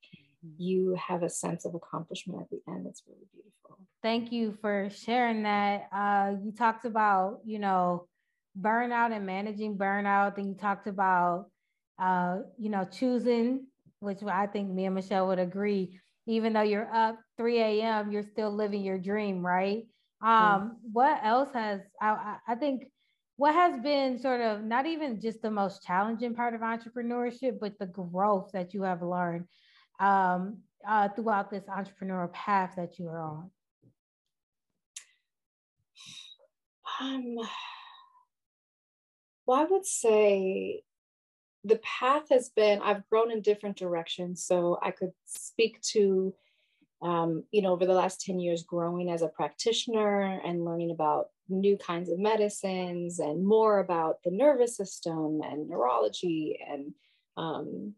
You 0.58 0.94
have 0.94 1.22
a 1.22 1.30
sense 1.30 1.64
of 1.64 1.74
accomplishment 1.74 2.40
at 2.42 2.50
the 2.50 2.60
end. 2.68 2.86
It's 2.88 3.02
really 3.06 3.26
beautiful. 3.32 3.78
Thank 4.02 4.32
you 4.32 4.56
for 4.60 4.88
sharing 4.90 5.42
that. 5.44 5.88
Uh, 5.92 6.34
you 6.42 6.52
talked 6.52 6.84
about 6.84 7.40
you 7.44 7.58
know 7.58 8.06
burnout 8.60 9.12
and 9.12 9.26
managing 9.26 9.76
burnout. 9.76 10.36
Then 10.36 10.48
you 10.48 10.54
talked 10.54 10.86
about 10.86 11.46
uh, 11.98 12.38
you 12.58 12.70
know 12.70 12.84
choosing 12.84 13.66
which 14.04 14.22
i 14.24 14.46
think 14.46 14.70
me 14.70 14.84
and 14.84 14.94
michelle 14.94 15.26
would 15.26 15.38
agree. 15.38 15.98
Even 16.26 16.52
though 16.52 16.62
you're 16.62 16.94
up 16.94 17.18
3 17.36 17.58
a.m., 17.60 18.10
you're 18.10 18.22
still 18.22 18.50
living 18.50 18.82
your 18.82 18.98
dream, 18.98 19.44
right? 19.44 19.86
Um, 20.22 20.30
mm. 20.30 20.70
What 20.92 21.20
else 21.22 21.52
has, 21.52 21.80
I, 22.00 22.36
I 22.48 22.54
think, 22.54 22.84
what 23.36 23.54
has 23.54 23.78
been 23.80 24.18
sort 24.18 24.40
of 24.40 24.62
not 24.62 24.86
even 24.86 25.20
just 25.20 25.42
the 25.42 25.50
most 25.50 25.82
challenging 25.82 26.34
part 26.34 26.54
of 26.54 26.62
entrepreneurship, 26.62 27.58
but 27.60 27.78
the 27.78 27.86
growth 27.86 28.52
that 28.52 28.72
you 28.72 28.82
have 28.84 29.02
learned 29.02 29.44
um, 30.00 30.58
uh, 30.86 31.08
throughout 31.10 31.50
this 31.50 31.64
entrepreneurial 31.64 32.32
path 32.32 32.74
that 32.76 32.98
you 32.98 33.08
are 33.08 33.20
on? 33.20 33.50
Um, 37.00 37.36
well, 39.46 39.60
I 39.60 39.64
would 39.64 39.86
say 39.86 40.84
the 41.64 41.80
path 41.82 42.24
has 42.30 42.50
been 42.50 42.80
i've 42.82 43.08
grown 43.08 43.32
in 43.32 43.40
different 43.40 43.76
directions 43.76 44.44
so 44.44 44.78
i 44.82 44.90
could 44.90 45.12
speak 45.24 45.80
to 45.80 46.34
um, 47.02 47.44
you 47.50 47.60
know 47.60 47.72
over 47.72 47.84
the 47.84 47.92
last 47.92 48.20
10 48.22 48.38
years 48.38 48.62
growing 48.62 49.10
as 49.10 49.22
a 49.22 49.28
practitioner 49.28 50.40
and 50.44 50.64
learning 50.64 50.90
about 50.90 51.26
new 51.48 51.76
kinds 51.76 52.08
of 52.08 52.18
medicines 52.18 53.18
and 53.18 53.46
more 53.46 53.80
about 53.80 54.22
the 54.24 54.30
nervous 54.30 54.76
system 54.76 55.40
and 55.44 55.68
neurology 55.68 56.58
and 56.66 56.94
um, 57.36 57.94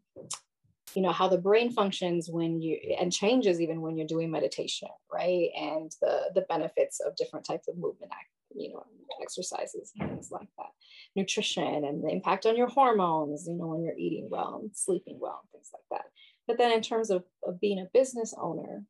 you 0.95 1.01
know 1.01 1.11
how 1.11 1.27
the 1.27 1.37
brain 1.37 1.71
functions 1.71 2.29
when 2.29 2.61
you 2.61 2.77
and 2.99 3.11
changes 3.11 3.59
even 3.61 3.81
when 3.81 3.97
you're 3.97 4.07
doing 4.07 4.31
meditation 4.31 4.89
right? 5.11 5.49
And 5.55 5.91
the 6.01 6.31
the 6.35 6.45
benefits 6.49 6.99
of 6.99 7.15
different 7.15 7.45
types 7.45 7.67
of 7.67 7.77
movement 7.77 8.11
you 8.55 8.73
know 8.73 8.83
exercises 9.21 9.91
things 9.97 10.29
like 10.31 10.47
that. 10.57 10.69
Nutrition 11.15 11.83
and 11.85 12.03
the 12.03 12.09
impact 12.09 12.45
on 12.45 12.55
your 12.55 12.67
hormones 12.67 13.45
you 13.47 13.55
know 13.55 13.67
when 13.67 13.83
you're 13.83 13.97
eating 13.97 14.27
well 14.29 14.59
and 14.61 14.71
sleeping 14.75 15.17
well 15.19 15.41
and 15.43 15.51
things 15.51 15.69
like 15.73 15.99
that. 15.99 16.09
But 16.47 16.57
then 16.57 16.71
in 16.71 16.81
terms 16.81 17.09
of, 17.09 17.25
of 17.43 17.59
being 17.59 17.79
a 17.79 17.89
business 17.93 18.33
owner 18.39 18.83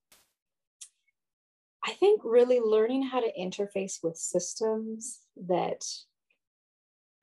i 1.87 1.91
think 1.93 2.21
really 2.23 2.59
learning 2.59 3.01
how 3.03 3.19
to 3.19 3.31
interface 3.39 4.03
with 4.03 4.17
systems 4.17 5.19
that 5.47 5.83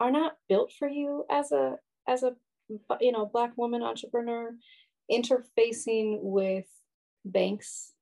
are 0.01 0.11
not 0.11 0.37
built 0.49 0.73
for 0.79 0.89
you 0.89 1.25
as 1.31 1.53
a 1.53 1.77
as 2.09 2.23
a 2.23 2.35
you 3.01 3.13
know 3.13 3.27
black 3.27 3.53
woman 3.57 3.83
entrepreneur 3.83 4.51
interfacing 5.11 6.19
with 6.23 6.67
banks 7.25 7.95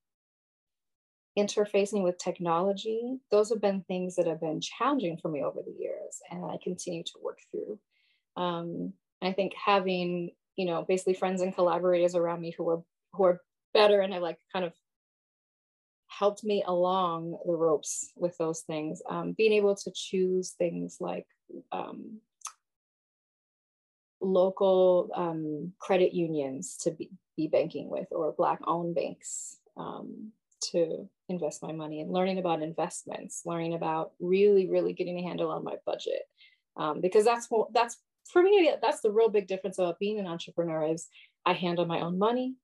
interfacing 1.38 2.02
with 2.02 2.18
technology, 2.18 3.18
those 3.30 3.48
have 3.48 3.60
been 3.60 3.82
things 3.82 4.16
that 4.16 4.26
have 4.26 4.40
been 4.40 4.60
challenging 4.60 5.16
for 5.16 5.30
me 5.30 5.42
over 5.42 5.60
the 5.64 5.74
years, 5.78 6.20
and 6.30 6.44
I 6.44 6.58
continue 6.62 7.02
to 7.04 7.12
work 7.22 7.38
through. 7.50 7.78
Um, 8.36 8.92
I 9.22 9.32
think 9.32 9.52
having 9.54 10.30
you 10.56 10.66
know 10.66 10.84
basically 10.86 11.14
friends 11.14 11.40
and 11.40 11.54
collaborators 11.54 12.14
around 12.14 12.40
me 12.40 12.54
who 12.56 12.68
are 12.68 12.82
who 13.14 13.24
are 13.24 13.40
better 13.72 14.00
and 14.00 14.12
have 14.12 14.22
like 14.22 14.38
kind 14.52 14.64
of 14.64 14.72
helped 16.08 16.44
me 16.44 16.62
along 16.66 17.38
the 17.46 17.54
ropes 17.54 18.12
with 18.16 18.36
those 18.36 18.60
things. 18.60 19.00
Um, 19.08 19.32
being 19.32 19.52
able 19.52 19.74
to 19.76 19.92
choose 19.94 20.50
things 20.50 20.98
like 21.00 21.26
um, 21.70 22.20
local 24.22 25.10
um, 25.14 25.72
credit 25.78 26.14
unions 26.14 26.76
to 26.78 26.92
be, 26.92 27.10
be 27.36 27.48
banking 27.48 27.88
with 27.90 28.06
or 28.10 28.32
Black 28.32 28.60
owned 28.66 28.94
banks 28.94 29.58
um, 29.76 30.32
to 30.70 31.08
invest 31.28 31.62
my 31.62 31.72
money 31.72 32.00
and 32.00 32.12
learning 32.12 32.38
about 32.38 32.62
investments, 32.62 33.42
learning 33.44 33.74
about 33.74 34.12
really, 34.20 34.68
really 34.68 34.92
getting 34.92 35.18
a 35.18 35.22
handle 35.22 35.50
on 35.50 35.64
my 35.64 35.76
budget. 35.84 36.22
Um, 36.76 37.00
because 37.00 37.24
that's 37.24 37.48
what 37.48 37.72
that's 37.74 37.98
for 38.30 38.42
me, 38.42 38.72
that's 38.80 39.00
the 39.00 39.10
real 39.10 39.28
big 39.28 39.46
difference 39.46 39.78
about 39.78 39.98
being 39.98 40.18
an 40.18 40.26
entrepreneur 40.26 40.86
is 40.86 41.08
I 41.44 41.52
handle 41.52 41.84
my 41.84 42.00
own 42.00 42.18
money, 42.18 42.54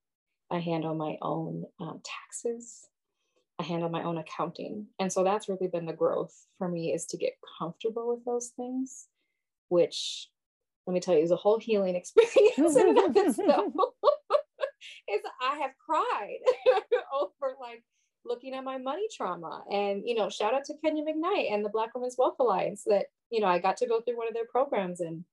I 0.51 0.61
handle 0.61 0.95
my 0.95 1.17
own 1.21 1.65
um, 1.81 2.01
taxes, 2.05 2.89
I 3.59 3.65
handle 3.65 3.89
my 3.89 4.03
own 4.05 4.19
accounting. 4.19 4.87
And 4.99 5.13
so 5.13 5.25
that's 5.25 5.49
really 5.49 5.69
been 5.69 5.87
the 5.87 5.93
growth 5.93 6.47
for 6.59 6.69
me 6.69 6.95
is 6.95 7.05
to 7.07 7.17
get 7.17 7.33
comfortable 7.59 8.09
with 8.09 8.25
those 8.25 8.49
things, 8.57 9.09
which 9.69 10.29
let 10.89 10.95
me 10.95 11.01
tell 11.01 11.15
you 11.15 11.23
is 11.23 11.31
a 11.31 11.37
whole 11.37 11.59
healing 11.59 11.95
experience 11.97 12.77
in 12.77 12.99
of 12.99 13.15
itself. 13.15 13.73
is 15.13 15.21
I 15.43 15.59
have 15.59 15.73
cried 15.85 16.39
over 17.13 17.57
like 17.61 17.85
looking 18.25 18.55
at 18.55 18.65
my 18.65 18.79
money 18.79 19.07
trauma. 19.15 19.63
And, 19.71 20.03
you 20.07 20.15
know, 20.15 20.31
shout 20.31 20.55
out 20.55 20.65
to 20.65 20.75
Kenya 20.83 21.05
McKnight 21.05 21.53
and 21.53 21.63
the 21.63 21.69
Black 21.69 21.95
Women's 21.95 22.17
Wealth 22.19 22.37
Alliance 22.41 22.85
that, 22.87 23.07
you 23.31 23.41
know, 23.41 23.47
I 23.47 23.59
got 23.59 23.77
to 23.79 23.87
go 23.87 24.01
through 24.01 24.17
one 24.17 24.29
of 24.29 24.35
their 24.35 24.47
programs 24.47 25.01
and 25.01 25.25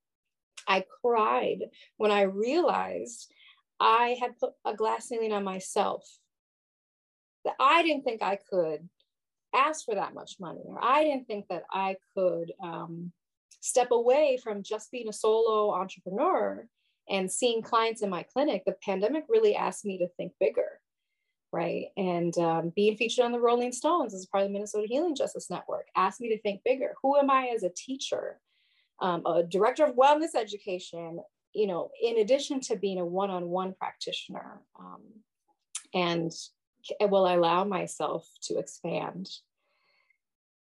I 0.68 0.84
cried 1.02 1.60
when 1.96 2.12
I 2.12 2.24
realized 2.24 3.32
I 3.80 4.18
had 4.20 4.38
put 4.38 4.54
a 4.66 4.74
glass 4.74 5.08
ceiling 5.08 5.32
on 5.32 5.46
myself 5.46 6.04
that 7.46 7.56
I 7.62 7.82
didn't 7.82 8.04
think 8.04 8.22
I 8.22 8.40
could 8.50 8.90
ask 9.54 9.86
for 9.86 9.96
that 9.96 10.14
much 10.14 10.36
money, 10.40 10.62
or 10.66 10.84
I 10.84 11.04
didn't 11.04 11.28
think 11.28 11.48
that 11.50 11.64
I 11.72 11.96
could 12.16 12.52
um, 12.62 13.12
step 13.66 13.92
away 13.92 14.40
from 14.44 14.64
just 14.64 14.92
being 14.92 15.10
a 15.10 15.14
solo 15.14 15.74
entrepreneur 15.74 16.68
and 17.10 17.32
seeing 17.32 17.62
clients 17.62 18.02
in 18.02 18.10
my 18.10 18.24
clinic. 18.24 18.64
The 18.66 18.76
pandemic 18.84 19.26
really 19.30 19.56
asked 19.56 19.86
me 19.86 19.98
to 20.00 20.08
think 20.18 20.34
bigger 20.40 20.80
right? 21.56 21.86
And 21.96 22.38
um, 22.38 22.74
being 22.76 22.98
featured 22.98 23.24
on 23.24 23.32
the 23.32 23.40
Rolling 23.40 23.72
Stones 23.72 24.14
as 24.14 24.26
part 24.26 24.44
of 24.44 24.50
the 24.50 24.54
Minnesota 24.54 24.88
Healing 24.90 25.16
Justice 25.16 25.50
Network 25.50 25.88
asked 25.96 26.20
me 26.20 26.28
to 26.30 26.42
think 26.42 26.60
bigger. 26.66 26.96
Who 27.02 27.16
am 27.18 27.30
I 27.30 27.52
as 27.56 27.64
a 27.64 27.70
teacher, 27.70 28.42
um, 29.02 29.26
a 29.26 29.42
director 29.42 29.86
of 29.86 29.96
wellness 29.96 30.36
education, 30.36 31.22
you 31.54 31.68
know, 31.68 31.92
in 32.04 32.18
addition 32.18 32.60
to 32.62 32.76
being 32.76 33.00
a 33.00 33.06
one 33.06 33.30
on 33.30 33.48
one 33.48 33.74
practitioner? 33.74 34.60
Um, 34.78 35.02
and 35.94 36.32
will 37.00 37.26
I 37.26 37.36
allow 37.36 37.64
myself 37.64 38.28
to 38.44 38.58
expand 38.58 39.30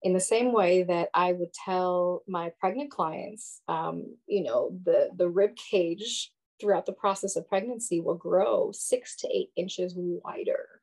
in 0.02 0.12
the 0.12 0.20
same 0.20 0.52
way 0.52 0.82
that 0.84 1.08
I 1.12 1.32
would 1.32 1.52
tell 1.52 2.22
my 2.26 2.52
pregnant 2.58 2.90
clients, 2.90 3.60
um, 3.68 4.16
you 4.26 4.42
know, 4.42 4.70
the, 4.84 5.10
the 5.14 5.28
rib 5.28 5.56
cage 5.56 6.32
throughout 6.60 6.86
the 6.86 6.92
process 6.92 7.36
of 7.36 7.48
pregnancy 7.48 8.00
will 8.00 8.16
grow 8.16 8.70
six 8.72 9.16
to 9.16 9.28
eight 9.28 9.50
inches 9.56 9.94
wider 9.96 10.80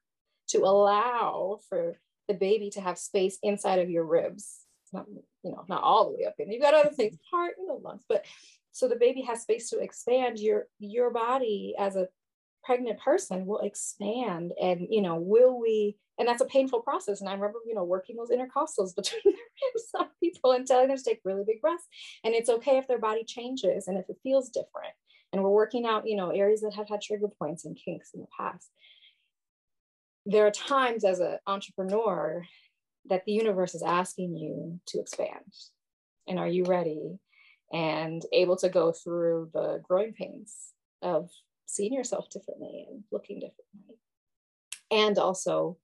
to 0.50 0.60
allow 0.60 1.60
for 1.70 2.00
the 2.28 2.34
baby 2.34 2.70
to 2.72 2.82
have 2.82 2.98
space 2.98 3.38
inside 3.44 3.80
of 3.80 3.90
your 3.90 4.06
ribs. 4.06 4.66
not, 4.94 5.06
you 5.44 5.52
know, 5.52 5.66
not 5.68 5.84
all 5.84 6.06
the 6.06 6.18
way 6.18 6.26
up 6.26 6.36
in. 6.40 6.52
You've 6.52 6.62
got 6.62 6.74
other 6.74 6.90
things, 6.90 7.18
heart, 7.32 7.54
you 7.58 7.68
know, 7.68 7.80
lungs, 7.84 8.04
but 8.08 8.26
so 8.72 8.88
the 8.88 8.96
baby 8.96 9.22
has 9.22 9.42
space 9.42 9.72
to 9.72 9.80
expand. 9.80 10.40
Your 10.40 10.68
your 10.78 11.10
body 11.10 11.74
as 11.80 11.96
a 11.96 12.08
pregnant 12.68 13.00
person 13.00 13.48
will 13.48 13.60
expand, 13.60 14.54
and 14.62 14.88
you 14.90 15.02
know, 15.02 15.16
will 15.16 15.60
we? 15.60 15.98
And 16.20 16.28
that's 16.28 16.42
a 16.42 16.46
painful 16.46 16.82
process. 16.82 17.22
And 17.22 17.30
I 17.30 17.34
remember, 17.34 17.60
you 17.66 17.76
know, 17.76 17.84
working 17.84 18.16
those 18.16 18.30
intercostals 18.30 18.96
between 18.96 19.22
the 19.26 19.32
ribs 19.32 20.12
people 20.22 20.52
and 20.52 20.68
telling 20.68 20.90
them 20.90 20.98
to 20.98 21.04
take 21.04 21.22
really 21.24 21.44
big 21.46 21.62
breaths. 21.62 21.86
And 22.24 22.36
it's 22.36 22.50
okay 22.50 22.78
if 22.78 22.88
their 22.88 23.00
body 23.00 23.24
changes 23.24 23.88
and 23.88 23.98
if 23.98 24.10
it 24.10 24.18
feels 24.24 24.50
different. 24.50 24.94
And 25.32 25.44
we're 25.44 25.50
working 25.50 25.86
out, 25.86 26.08
you 26.08 26.16
know, 26.16 26.30
areas 26.30 26.62
that 26.62 26.74
have 26.74 26.90
had 26.90 27.02
trigger 27.02 27.28
points 27.28 27.66
and 27.66 27.78
kinks 27.78 28.12
in 28.14 28.22
the 28.22 28.28
past 28.38 28.72
there 30.28 30.46
are 30.46 30.52
times 30.52 31.06
as 31.06 31.22
an 31.22 31.38
entrepreneur 31.48 32.46
that 33.06 33.24
the 33.26 33.32
universe 33.32 33.74
is 33.74 33.82
asking 33.82 34.36
you 34.36 34.78
to 34.86 35.00
expand. 35.00 35.54
And 36.28 36.38
are 36.38 36.48
you 36.48 36.66
ready 36.66 37.18
and 37.72 38.22
able 38.34 38.58
to 38.58 38.68
go 38.68 38.92
through 38.92 39.52
the 39.54 39.82
growing 39.88 40.12
pains 40.12 40.54
of 41.02 41.30
seeing 41.68 41.94
yourself 41.94 42.30
differently 42.30 42.88
and 42.90 43.04
looking 43.12 43.40
differently? 43.40 44.00
And 44.90 45.18
also, 45.20 45.78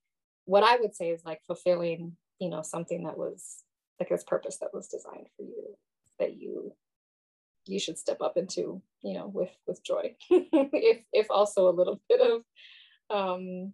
what 0.46 0.64
I 0.64 0.76
would 0.76 0.94
say 0.94 1.10
is 1.10 1.24
like 1.24 1.40
fulfilling, 1.46 2.16
you 2.40 2.50
know, 2.50 2.62
something 2.62 3.04
that 3.04 3.16
was 3.16 3.62
like 4.00 4.08
this 4.08 4.24
purpose 4.24 4.58
that 4.58 4.74
was 4.74 4.88
designed 4.88 5.28
for 5.36 5.42
you 5.44 5.76
that 6.18 6.36
you 6.36 6.72
you 7.66 7.78
should 7.78 7.98
step 7.98 8.20
up 8.20 8.36
into 8.36 8.82
you 9.02 9.14
know 9.14 9.28
with 9.28 9.56
with 9.66 9.82
joy 9.82 10.14
if 10.30 11.02
if 11.12 11.26
also 11.30 11.68
a 11.68 11.72
little 11.72 12.00
bit 12.08 12.20
of 12.20 12.42
um 13.08 13.72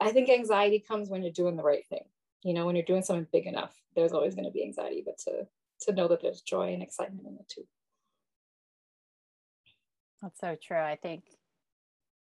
I 0.00 0.12
think 0.12 0.28
anxiety 0.28 0.80
comes 0.86 1.08
when 1.08 1.22
you're 1.22 1.32
doing 1.32 1.56
the 1.56 1.62
right 1.62 1.86
thing. 1.86 2.04
You 2.42 2.52
know, 2.52 2.66
when 2.66 2.76
you're 2.76 2.84
doing 2.84 3.02
something 3.02 3.26
big 3.32 3.46
enough, 3.46 3.72
there's 3.96 4.12
always 4.12 4.34
going 4.34 4.44
to 4.44 4.50
be 4.50 4.62
anxiety, 4.62 5.02
but 5.04 5.16
to 5.18 5.46
to 5.82 5.92
know 5.92 6.08
that 6.08 6.20
there's 6.20 6.42
joy 6.42 6.74
and 6.74 6.82
excitement 6.82 7.26
in 7.26 7.34
it 7.36 7.48
too. 7.48 7.66
That's 10.24 10.40
so 10.40 10.56
true. 10.60 10.78
I 10.78 10.96
think 10.96 11.24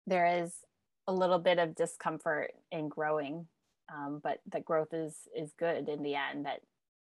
there 0.07 0.45
is 0.45 0.53
a 1.09 1.13
little 1.13 1.41
bit 1.41 1.59
of 1.59 1.75
discomfort 1.75 2.53
in 2.71 2.89
growing, 2.89 3.49
um, 3.93 4.21
but 4.23 4.39
the 4.51 4.61
growth 4.61 4.95
is 4.95 5.17
is 5.37 5.53
good 5.59 5.89
in 5.89 6.05
the 6.05 6.15
end. 6.15 6.47
That 6.47 6.61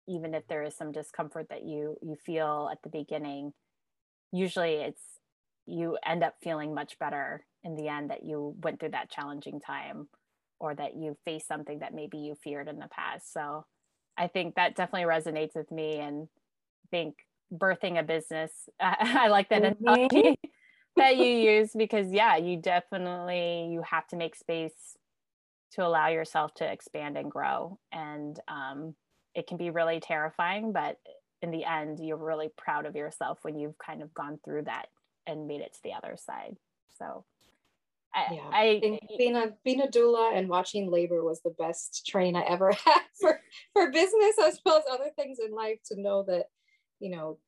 even 0.07 0.35
if 0.35 0.47
there 0.47 0.63
is 0.63 0.77
some 0.77 0.93
discomfort 0.93 1.47
that 1.49 1.65
you 1.65 1.97
you 2.03 2.17
feel 2.17 2.69
at 2.71 2.83
the 2.83 2.91
beginning, 2.91 3.55
usually 4.31 4.75
it's 4.75 5.01
you 5.65 5.97
end 6.05 6.23
up 6.23 6.35
feeling 6.43 6.75
much 6.75 6.99
better 6.99 7.47
in 7.63 7.77
the 7.77 7.89
end 7.89 8.11
that 8.11 8.23
you 8.23 8.55
went 8.63 8.79
through 8.79 8.91
that 8.91 9.11
challenging 9.11 9.61
time 9.61 10.07
or 10.61 10.75
that 10.75 10.95
you 10.95 11.17
faced 11.25 11.49
something 11.49 11.79
that 11.79 11.95
maybe 11.95 12.19
you 12.19 12.35
feared 12.35 12.69
in 12.69 12.79
the 12.79 12.89
past. 12.89 13.33
So 13.33 13.65
I 14.19 14.27
think 14.27 14.57
that 14.57 14.77
definitely 14.77 15.09
resonates 15.09 15.57
with 15.57 15.73
me 15.73 15.97
and 15.97 16.29
I 16.85 16.89
think 16.91 17.15
birthing 17.51 17.99
a 17.99 18.03
business, 18.03 18.53
I, 18.81 19.29
like 19.29 19.49
that 19.49 19.63
mm-hmm. 19.63 19.89
analogy 19.89 20.39
that 20.97 21.17
you 21.17 21.25
use 21.25 21.71
because 21.75 22.13
yeah, 22.13 22.37
you 22.37 22.57
definitely, 22.57 23.69
you 23.73 23.83
have 23.83 24.07
to 24.09 24.17
make 24.17 24.37
space 24.37 24.97
to 25.73 25.85
allow 25.85 26.09
yourself 26.09 26.55
to 26.55 26.71
expand 26.71 27.17
and 27.17 27.31
grow. 27.31 27.79
And 27.93 28.39
um, 28.49 28.95
it 29.35 29.47
can 29.47 29.57
be 29.57 29.71
really 29.71 30.01
terrifying, 30.01 30.73
but 30.73 30.99
in 31.43 31.51
the 31.51 31.65
end, 31.65 31.99
you're 32.01 32.17
really 32.17 32.51
proud 32.57 32.87
of 32.87 32.97
yourself 32.97 33.39
when 33.43 33.59
you've 33.59 33.79
kind 33.79 34.03
of 34.03 34.15
gone 34.15 34.39
through 34.45 34.63
that 34.63 34.87
and 35.27 35.49
made 35.49 35.61
it 35.61 35.75
to 35.75 35.81
the 35.83 35.93
other 35.93 36.17
side. 36.17 36.57
So 36.99 37.25
I, 38.15 38.27
yeah. 38.33 38.51
I 38.53 38.81
think 38.81 39.01
being 39.19 39.37
a 39.37 39.53
being 39.65 39.81
a 39.81 39.89
doula 39.89 40.37
and 40.37 40.49
watching 40.49 40.91
labor 40.91 41.25
was 41.25 41.41
the 41.43 41.55
best 41.59 42.07
train 42.07 42.37
I 42.37 42.43
ever 42.43 42.73
had 42.85 43.01
for 43.21 43.41
for 43.73 43.91
business 43.91 44.37
as 44.43 44.61
well 44.65 44.79
as 44.79 44.85
other 44.91 45.11
things 45.17 45.39
in 45.45 45.53
life 45.53 45.79
to 45.87 46.01
know 46.01 46.23
that 46.29 46.47
you 47.01 47.11
know 47.11 47.39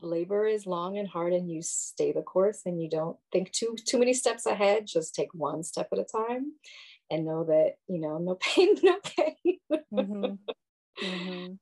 labor 0.00 0.46
is 0.46 0.66
long 0.66 0.98
and 0.98 1.08
hard 1.08 1.32
and 1.32 1.50
you 1.50 1.62
stay 1.62 2.12
the 2.12 2.22
course 2.22 2.62
and 2.66 2.82
you 2.82 2.88
don't 2.88 3.16
think 3.32 3.50
too 3.52 3.76
too 3.86 3.98
many 3.98 4.12
steps 4.12 4.46
ahead 4.46 4.86
just 4.86 5.14
take 5.14 5.32
one 5.32 5.62
step 5.62 5.88
at 5.92 5.98
a 5.98 6.04
time 6.04 6.52
and 7.10 7.24
know 7.24 7.44
that 7.44 7.74
you 7.88 7.98
know 7.98 8.18
no 8.18 8.34
pain 8.40 8.74
no 8.82 8.96
pain 9.04 9.58
mm-hmm. 9.92 11.04
Mm-hmm. 11.04 11.52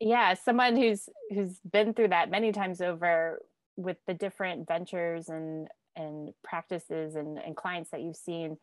yeah 0.00 0.34
someone 0.34 0.76
who's 0.76 1.08
who's 1.30 1.58
been 1.70 1.94
through 1.94 2.08
that 2.08 2.30
many 2.30 2.52
times 2.52 2.80
over 2.80 3.40
with 3.76 3.98
the 4.06 4.14
different 4.14 4.66
ventures 4.66 5.28
and 5.28 5.68
and 5.96 6.32
practices 6.42 7.14
and, 7.14 7.38
and 7.38 7.56
clients 7.56 7.90
that 7.90 8.00
you've 8.00 8.16
seen 8.16 8.56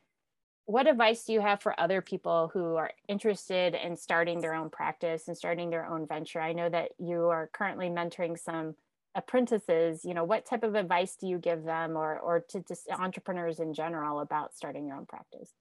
what 0.72 0.88
advice 0.88 1.26
do 1.26 1.34
you 1.34 1.42
have 1.42 1.62
for 1.62 1.78
other 1.78 2.02
people 2.02 2.50
who 2.54 2.76
are 2.78 2.92
interested 3.10 3.76
in 3.76 3.98
starting 3.98 4.40
their 4.40 4.54
own 4.54 4.70
practice 4.70 5.28
and 5.28 5.36
starting 5.36 5.70
their 5.70 5.86
own 5.86 6.08
venture? 6.08 6.40
I 6.40 6.54
know 6.54 6.70
that 6.70 6.92
you 6.98 7.26
are 7.26 7.50
currently 7.54 7.90
mentoring 7.90 8.40
some 8.40 8.76
apprentices 9.14 10.06
you 10.06 10.14
know 10.14 10.24
what 10.24 10.46
type 10.46 10.64
of 10.64 10.76
advice 10.76 11.18
do 11.18 11.28
you 11.28 11.38
give 11.38 11.66
them 11.66 11.98
or 11.98 12.18
or 12.20 12.40
to 12.40 12.62
just 12.62 12.90
entrepreneurs 12.90 13.60
in 13.60 13.74
general 13.74 14.22
about 14.22 14.56
starting 14.56 14.88
your 14.88 14.96
own 14.96 15.06
practice? 15.06 15.52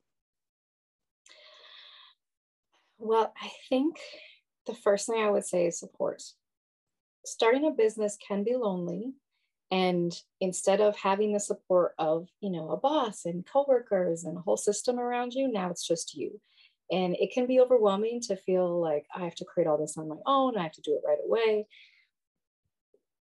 Well 2.98 3.32
i 3.42 3.50
think 3.68 3.98
the 4.66 4.74
first 4.74 5.08
thing 5.08 5.20
i 5.20 5.30
would 5.30 5.44
say 5.44 5.66
is 5.66 5.80
support. 5.80 6.22
Starting 7.26 7.66
a 7.66 7.72
business 7.72 8.16
can 8.16 8.44
be 8.44 8.54
lonely 8.54 9.14
and 9.70 10.12
instead 10.40 10.80
of 10.80 10.96
having 10.96 11.32
the 11.32 11.40
support 11.40 11.94
of 11.98 12.28
you 12.40 12.50
know 12.50 12.70
a 12.70 12.76
boss 12.76 13.24
and 13.24 13.46
coworkers 13.46 14.24
and 14.24 14.36
a 14.36 14.40
whole 14.40 14.56
system 14.56 14.98
around 14.98 15.32
you 15.34 15.50
now 15.50 15.70
it's 15.70 15.86
just 15.86 16.14
you. 16.14 16.40
And 16.92 17.14
it 17.20 17.32
can 17.32 17.46
be 17.46 17.60
overwhelming 17.60 18.20
to 18.22 18.36
feel 18.36 18.80
like 18.80 19.06
i 19.14 19.24
have 19.24 19.36
to 19.36 19.44
create 19.44 19.66
all 19.66 19.78
this 19.78 19.96
on 19.96 20.08
my 20.08 20.16
own 20.26 20.56
i 20.56 20.62
have 20.62 20.72
to 20.72 20.82
do 20.82 20.94
it 20.94 21.06
right 21.06 21.18
away. 21.24 21.66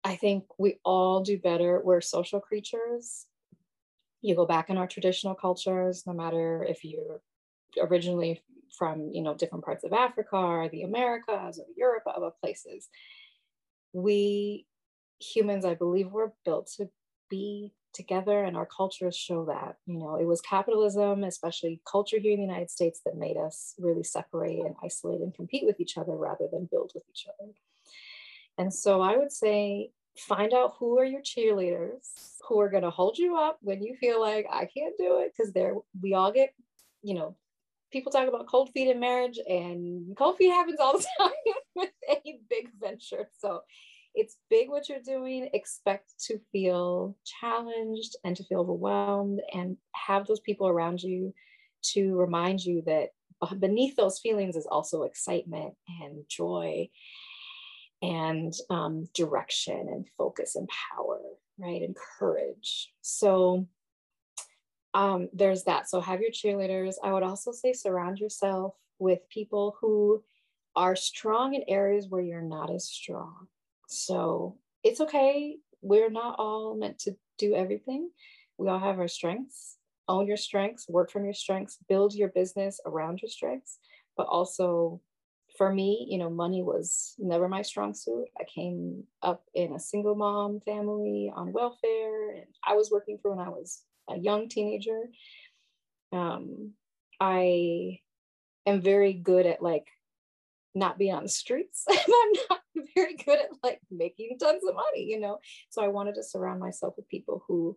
I 0.04 0.16
think 0.16 0.46
we 0.58 0.80
all 0.86 1.22
do 1.22 1.38
better. 1.38 1.82
We're 1.84 2.00
social 2.00 2.40
creatures. 2.40 3.26
You 4.22 4.34
go 4.34 4.46
back 4.46 4.70
in 4.70 4.78
our 4.78 4.88
traditional 4.88 5.36
cultures 5.36 6.04
no 6.08 6.14
matter 6.14 6.66
if 6.68 6.84
you're 6.84 7.22
originally 7.80 8.42
from 8.78 9.10
you 9.12 9.22
know 9.22 9.34
different 9.34 9.66
parts 9.66 9.84
of 9.84 9.94
africa 9.94 10.36
or 10.36 10.70
the 10.70 10.84
americas 10.84 11.60
or 11.60 11.66
europe 11.76 12.04
other 12.08 12.32
places. 12.42 12.88
We 13.94 14.66
humans, 15.20 15.66
I 15.66 15.74
believe, 15.74 16.12
were 16.12 16.34
built 16.46 16.72
to 16.78 16.90
be 17.30 17.74
together, 17.94 18.44
and 18.44 18.56
our 18.56 18.66
cultures 18.66 19.16
show 19.16 19.46
that. 19.46 19.78
You 19.86 20.00
know, 20.00 20.16
it 20.16 20.26
was 20.26 20.42
capitalism, 20.42 21.24
especially 21.24 21.82
culture 21.90 22.20
here 22.20 22.34
in 22.34 22.40
the 22.40 22.46
United 22.46 22.70
States, 22.70 23.02
that 23.06 23.18
made 23.18 23.38
us 23.38 23.76
really 23.80 24.04
separate 24.04 24.60
and 24.60 24.76
isolate 24.84 25.22
and 25.22 25.34
compete 25.34 25.66
with 25.66 25.80
each 25.80 25.98
other 25.98 26.16
rather 26.16 26.48
than 26.52 26.70
build 26.72 26.92
with 26.94 27.04
each 27.10 27.28
other. 27.28 27.52
And 28.58 28.74
so 28.74 29.02
I 29.02 29.18
would 29.18 29.32
say, 29.32 29.92
find 30.18 30.54
out 30.54 30.76
who 30.78 31.00
are 31.00 31.06
your 31.06 31.22
cheerleaders 31.22 32.38
who 32.48 32.60
are 32.60 32.70
going 32.70 32.84
to 32.84 32.90
hold 32.90 33.18
you 33.18 33.38
up 33.38 33.58
when 33.62 33.82
you 33.82 33.96
feel 33.96 34.20
like 34.20 34.46
I 34.52 34.66
can't 34.66 34.96
do 34.98 35.20
it 35.20 35.34
because 35.36 35.54
there 35.54 35.76
we 36.02 36.14
all 36.14 36.32
get, 36.32 36.54
you 37.02 37.14
know, 37.14 37.36
people 37.92 38.12
talk 38.12 38.28
about 38.28 38.48
cold 38.48 38.70
feet 38.72 38.90
in 38.90 39.00
marriage 39.00 39.40
and 39.48 40.16
cold 40.18 40.38
feet 40.38 40.50
happens 40.50 40.80
all 40.80 40.98
the 40.98 41.06
time 41.20 41.32
with 41.76 41.92
any 42.08 42.42
big 42.50 42.70
venture. 42.80 43.30
So 43.38 43.62
it's 44.20 44.38
big 44.50 44.70
what 44.70 44.90
you're 44.90 45.00
doing. 45.00 45.50
Expect 45.54 46.12
to 46.28 46.40
feel 46.52 47.16
challenged 47.26 48.16
and 48.24 48.36
to 48.36 48.44
feel 48.44 48.60
overwhelmed 48.60 49.42
and 49.54 49.78
have 49.94 50.28
those 50.28 50.42
people 50.42 50.68
around 50.68 51.02
you 51.02 51.34
to 51.94 52.16
remind 52.16 52.64
you 52.64 52.84
that 52.86 53.10
beneath 53.60 53.96
those 53.96 54.20
feelings 54.20 54.56
is 54.56 54.68
also 54.70 55.04
excitement 55.04 55.74
and 56.02 56.24
joy 56.28 56.90
and 58.02 58.54
um, 58.70 59.08
direction 59.14 59.88
and 59.90 60.06
focus 60.18 60.56
and 60.56 60.70
power, 60.92 61.20
right? 61.58 61.82
And 61.82 61.96
courage. 61.96 62.92
So 63.02 63.68
um, 64.94 65.30
there's 65.34 65.64
that. 65.64 65.90
So 65.90 66.02
have 66.02 66.22
your 66.22 66.32
cheerleaders. 66.32 66.96
I 67.04 67.14
would 67.14 67.24
also 67.24 67.52
say 67.52 67.74
surround 67.74 68.20
yourself 68.20 68.74
with 69.00 69.30
people 69.30 69.78
who 69.80 70.24
are 70.76 70.96
strong 70.96 71.54
in 71.54 71.64
areas 71.68 72.08
where 72.10 72.22
you're 72.22 72.42
not 72.42 72.74
as 72.74 72.86
strong. 72.88 73.48
So 73.90 74.58
it's 74.84 75.02
okay. 75.02 75.58
We're 75.82 76.12
not 76.12 76.36
all 76.38 76.76
meant 76.76 77.00
to 77.00 77.16
do 77.38 77.56
everything. 77.56 78.12
We 78.58 78.70
all 78.70 78.80
have 78.80 79.00
our 79.00 79.08
strengths. 79.08 79.78
Own 80.08 80.28
your 80.28 80.38
strengths, 80.38 80.88
work 80.90 81.12
from 81.12 81.24
your 81.26 81.34
strengths, 81.34 81.78
build 81.88 82.16
your 82.16 82.30
business 82.30 82.80
around 82.86 83.22
your 83.22 83.30
strengths. 83.30 83.78
But 84.18 84.28
also, 84.28 85.02
for 85.58 85.72
me, 85.72 86.08
you 86.10 86.18
know, 86.18 86.30
money 86.30 86.64
was 86.64 87.16
never 87.20 87.48
my 87.48 87.62
strong 87.62 87.94
suit. 87.94 88.26
I 88.40 88.44
came 88.44 89.04
up 89.22 89.44
in 89.54 89.74
a 89.74 89.80
single 89.80 90.16
mom 90.16 90.62
family 90.62 91.32
on 91.36 91.52
welfare, 91.52 92.32
and 92.32 92.46
I 92.66 92.76
was 92.76 92.90
working 92.92 93.20
for 93.22 93.36
when 93.36 93.46
I 93.46 93.50
was 93.50 93.84
a 94.10 94.18
young 94.18 94.50
teenager. 94.50 95.10
Um, 96.12 96.74
I 97.20 98.00
am 98.66 98.82
very 98.82 99.14
good 99.14 99.46
at 99.46 99.62
like 99.62 99.88
not 100.76 100.98
being 100.98 101.14
on 101.14 101.24
the 101.24 101.30
streets. 101.30 101.86
I'm 101.90 102.32
not 102.50 102.62
very 102.96 103.16
good 103.16 103.40
at 103.40 103.50
like 103.64 103.80
making 103.92 104.38
tons 104.40 104.64
of 104.68 104.76
money, 104.76 105.04
you 105.04 105.20
know. 105.20 105.40
So 105.70 105.84
I 105.84 105.88
wanted 105.88 106.16
to 106.16 106.24
surround 106.24 106.60
myself 106.60 106.96
with 106.98 107.10
people 107.10 107.44
who 107.48 107.76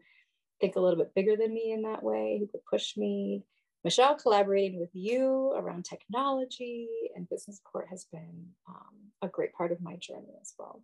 think 0.60 0.76
a 0.76 0.80
little 0.80 0.98
bit 0.98 1.14
bigger 1.14 1.36
than 1.36 1.52
me 1.52 1.72
in 1.72 1.82
that 1.82 2.02
way, 2.02 2.38
who 2.38 2.46
could 2.46 2.64
push 2.70 2.96
me, 2.96 3.44
Michelle, 3.84 4.14
collaborating 4.14 4.78
with 4.78 4.90
you 4.92 5.52
around 5.56 5.84
technology 5.84 6.88
and 7.16 7.28
business 7.28 7.56
support 7.56 7.88
has 7.90 8.06
been 8.12 8.46
um, 8.68 9.10
a 9.22 9.28
great 9.28 9.52
part 9.52 9.72
of 9.72 9.82
my 9.82 9.96
journey 9.96 10.34
as 10.40 10.54
well. 10.58 10.82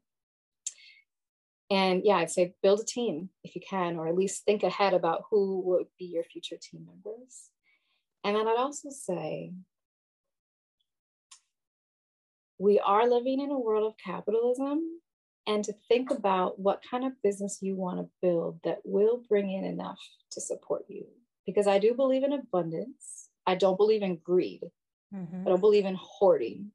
And 1.70 2.02
yeah, 2.04 2.16
I'd 2.16 2.30
say 2.30 2.54
build 2.62 2.80
a 2.80 2.84
team 2.84 3.28
if 3.44 3.54
you 3.54 3.60
can, 3.60 3.96
or 3.96 4.08
at 4.08 4.16
least 4.16 4.44
think 4.44 4.62
ahead 4.62 4.94
about 4.94 5.24
who 5.30 5.60
would 5.66 5.86
be 5.98 6.06
your 6.06 6.24
future 6.24 6.56
team 6.60 6.86
members. 6.86 7.50
And 8.24 8.34
then 8.34 8.48
I'd 8.48 8.56
also 8.56 8.88
say 8.90 9.52
we 12.58 12.78
are 12.80 13.08
living 13.08 13.40
in 13.40 13.50
a 13.50 13.58
world 13.58 13.86
of 13.86 13.94
capitalism 14.04 15.00
and 15.46 15.64
to 15.64 15.74
think 15.88 16.10
about 16.10 16.58
what 16.58 16.82
kind 16.88 17.04
of 17.04 17.22
business 17.22 17.58
you 17.62 17.74
want 17.74 17.98
to 17.98 18.08
build 18.20 18.60
that 18.64 18.80
will 18.84 19.22
bring 19.28 19.50
in 19.50 19.64
enough 19.64 19.98
to 20.32 20.40
support 20.40 20.84
you. 20.88 21.06
Because 21.46 21.66
I 21.66 21.78
do 21.78 21.94
believe 21.94 22.22
in 22.22 22.32
abundance. 22.32 23.30
I 23.46 23.54
don't 23.54 23.78
believe 23.78 24.02
in 24.02 24.16
greed. 24.16 24.60
Mm-hmm. 25.14 25.46
I 25.46 25.48
don't 25.48 25.60
believe 25.60 25.86
in 25.86 25.96
hoarding, 25.98 26.72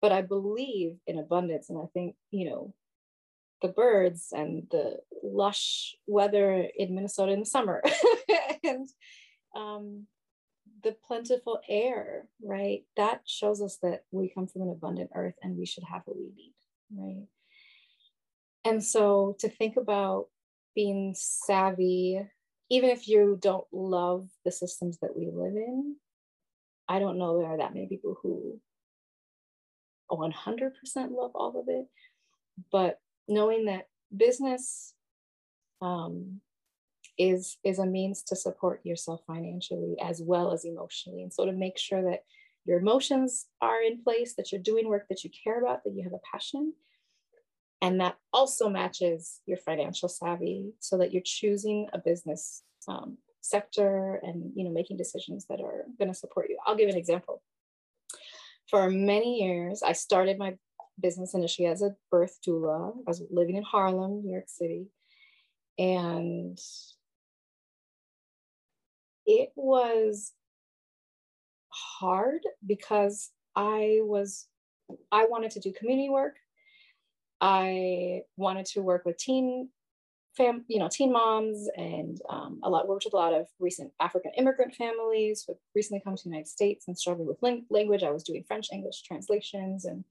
but 0.00 0.12
I 0.12 0.22
believe 0.22 0.96
in 1.06 1.18
abundance. 1.18 1.68
And 1.68 1.78
I 1.78 1.86
think, 1.92 2.16
you 2.30 2.48
know, 2.48 2.74
the 3.60 3.68
birds 3.68 4.32
and 4.34 4.66
the 4.70 4.98
lush 5.22 5.94
weather 6.06 6.68
in 6.76 6.94
Minnesota 6.94 7.32
in 7.32 7.40
the 7.40 7.46
summer 7.46 7.82
and 8.64 8.88
um, 9.54 10.06
the 10.86 10.96
plentiful 11.04 11.58
air, 11.68 12.28
right? 12.40 12.84
That 12.96 13.22
shows 13.26 13.60
us 13.60 13.78
that 13.82 14.04
we 14.12 14.30
come 14.32 14.46
from 14.46 14.62
an 14.62 14.70
abundant 14.70 15.10
earth 15.16 15.34
and 15.42 15.58
we 15.58 15.66
should 15.66 15.82
have 15.82 16.02
what 16.04 16.16
we 16.16 16.30
need, 16.36 16.54
right? 16.96 17.26
And 18.64 18.82
so 18.82 19.34
to 19.40 19.48
think 19.48 19.76
about 19.76 20.26
being 20.76 21.12
savvy, 21.16 22.20
even 22.70 22.90
if 22.90 23.08
you 23.08 23.36
don't 23.42 23.66
love 23.72 24.28
the 24.44 24.52
systems 24.52 24.98
that 25.02 25.16
we 25.16 25.26
live 25.26 25.56
in, 25.56 25.96
I 26.88 27.00
don't 27.00 27.18
know 27.18 27.36
there 27.36 27.48
are 27.48 27.58
that 27.58 27.74
many 27.74 27.88
people 27.88 28.16
who 28.22 28.60
100% 30.08 30.70
love 31.10 31.32
all 31.34 31.58
of 31.58 31.64
it, 31.66 31.86
but 32.70 33.00
knowing 33.26 33.64
that 33.64 33.88
business 34.16 34.94
um, 35.82 36.40
is 37.18 37.58
is 37.64 37.78
a 37.78 37.86
means 37.86 38.22
to 38.24 38.36
support 38.36 38.80
yourself 38.84 39.22
financially 39.26 39.96
as 40.02 40.22
well 40.22 40.52
as 40.52 40.64
emotionally. 40.64 41.22
And 41.22 41.32
so 41.32 41.46
to 41.46 41.52
make 41.52 41.78
sure 41.78 42.02
that 42.02 42.24
your 42.66 42.80
emotions 42.80 43.46
are 43.62 43.80
in 43.80 44.02
place 44.02 44.34
that 44.34 44.50
you're 44.50 44.60
doing 44.60 44.88
work 44.88 45.06
that 45.08 45.24
you 45.24 45.30
care 45.44 45.60
about 45.60 45.84
that 45.84 45.94
you 45.94 46.02
have 46.02 46.12
a 46.12 46.20
passion 46.30 46.74
and 47.80 48.00
that 48.00 48.16
also 48.32 48.68
matches 48.68 49.40
your 49.46 49.58
financial 49.58 50.08
savvy 50.08 50.72
so 50.80 50.98
that 50.98 51.12
you're 51.12 51.22
choosing 51.24 51.88
a 51.92 51.98
business 51.98 52.62
um, 52.88 53.18
sector 53.40 54.20
and 54.22 54.52
you 54.54 54.64
know 54.64 54.70
making 54.70 54.96
decisions 54.96 55.46
that 55.46 55.60
are 55.60 55.84
going 55.98 56.08
to 56.08 56.14
support 56.14 56.48
you. 56.48 56.58
I'll 56.66 56.76
give 56.76 56.88
an 56.88 56.96
example. 56.96 57.42
For 58.68 58.90
many 58.90 59.42
years 59.42 59.82
i 59.82 59.92
started 59.92 60.38
my 60.38 60.56
business 61.00 61.34
initially 61.34 61.68
as 61.68 61.82
a 61.82 61.94
birth 62.10 62.38
doula. 62.46 62.92
I 62.92 63.02
was 63.06 63.22
living 63.30 63.56
in 63.56 63.62
harlem 63.62 64.22
new 64.24 64.32
york 64.32 64.48
city. 64.48 64.86
And 65.78 66.58
it 69.26 69.50
was 69.56 70.32
hard 71.68 72.40
because 72.66 73.30
I 73.54 73.98
was, 74.02 74.46
I 75.10 75.26
wanted 75.26 75.50
to 75.52 75.60
do 75.60 75.72
community 75.72 76.08
work. 76.08 76.36
I 77.40 78.22
wanted 78.36 78.66
to 78.66 78.82
work 78.82 79.04
with 79.04 79.18
teen 79.18 79.68
fam, 80.36 80.64
you 80.68 80.78
know, 80.78 80.88
teen 80.90 81.12
moms 81.12 81.68
and 81.76 82.20
um, 82.28 82.60
a 82.62 82.70
lot 82.70 82.86
worked 82.86 83.04
with 83.04 83.14
a 83.14 83.16
lot 83.16 83.32
of 83.32 83.46
recent 83.58 83.90
African 84.00 84.32
immigrant 84.36 84.74
families 84.74 85.44
who 85.46 85.56
recently 85.74 86.02
come 86.04 86.14
to 86.14 86.22
the 86.22 86.28
United 86.28 86.48
States 86.48 86.86
and 86.86 86.98
struggling 86.98 87.26
with 87.26 87.42
ling- 87.42 87.66
language. 87.70 88.02
I 88.02 88.10
was 88.10 88.22
doing 88.22 88.44
French 88.46 88.68
English 88.72 89.02
translations 89.02 89.86
and 89.86 90.04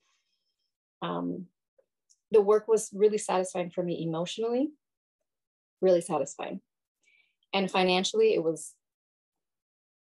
um, 1.02 1.46
the 2.32 2.42
work 2.42 2.68
was 2.68 2.90
really 2.94 3.20
satisfying 3.20 3.70
for 3.70 3.84
me 3.84 4.04
emotionally, 4.04 4.70
really 5.82 6.02
satisfying. 6.02 6.62
And 7.54 7.70
financially, 7.70 8.34
it 8.34 8.44
was 8.44 8.74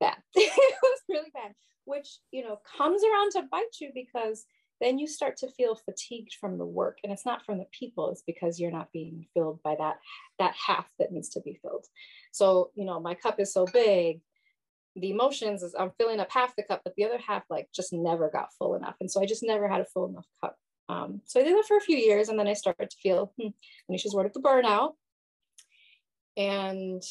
bad. 0.00 0.16
it 0.34 0.78
was 0.82 1.00
really 1.08 1.30
bad, 1.32 1.52
which, 1.84 2.18
you 2.30 2.44
know, 2.44 2.60
comes 2.76 3.02
around 3.02 3.32
to 3.32 3.48
bite 3.50 3.76
you 3.80 3.90
because 3.94 4.44
then 4.80 4.98
you 4.98 5.06
start 5.06 5.36
to 5.38 5.50
feel 5.50 5.76
fatigued 5.76 6.34
from 6.40 6.58
the 6.58 6.66
work. 6.66 6.98
And 7.02 7.12
it's 7.12 7.26
not 7.26 7.44
from 7.44 7.58
the 7.58 7.66
people 7.78 8.10
it's 8.10 8.22
because 8.26 8.58
you're 8.58 8.70
not 8.70 8.92
being 8.92 9.26
filled 9.34 9.62
by 9.62 9.76
that 9.78 9.96
that 10.38 10.54
half 10.54 10.86
that 10.98 11.12
needs 11.12 11.30
to 11.30 11.40
be 11.40 11.58
filled. 11.62 11.86
So 12.32 12.70
you 12.74 12.84
know 12.84 13.00
my 13.00 13.14
cup 13.14 13.40
is 13.40 13.52
so 13.52 13.66
big 13.66 14.20
the 14.96 15.10
emotions 15.10 15.62
is 15.62 15.74
i'm 15.78 15.90
filling 15.98 16.20
up 16.20 16.30
half 16.30 16.54
the 16.56 16.62
cup 16.62 16.80
but 16.84 16.94
the 16.96 17.04
other 17.04 17.18
half 17.18 17.42
like 17.50 17.68
just 17.74 17.92
never 17.92 18.30
got 18.30 18.52
full 18.58 18.74
enough. 18.74 18.94
And 19.00 19.10
so 19.10 19.20
i 19.20 19.26
just 19.26 19.42
never 19.42 19.68
had 19.68 19.80
a 19.80 19.86
full 19.86 20.08
enough 20.08 20.26
cup. 20.40 20.56
Um, 20.88 21.22
so 21.24 21.40
i 21.40 21.42
did 21.42 21.56
that 21.56 21.64
for 21.66 21.76
a 21.76 21.80
few 21.80 21.96
years 21.96 22.28
and 22.28 22.38
then 22.38 22.46
i 22.46 22.52
started 22.52 22.90
to 22.90 22.96
feel 23.02 23.32
hmm, 23.40 23.48
anisha's 23.90 24.14
word 24.14 24.26
of 24.26 24.32
the 24.32 24.40
burnout. 24.40 24.92
And 26.36 27.02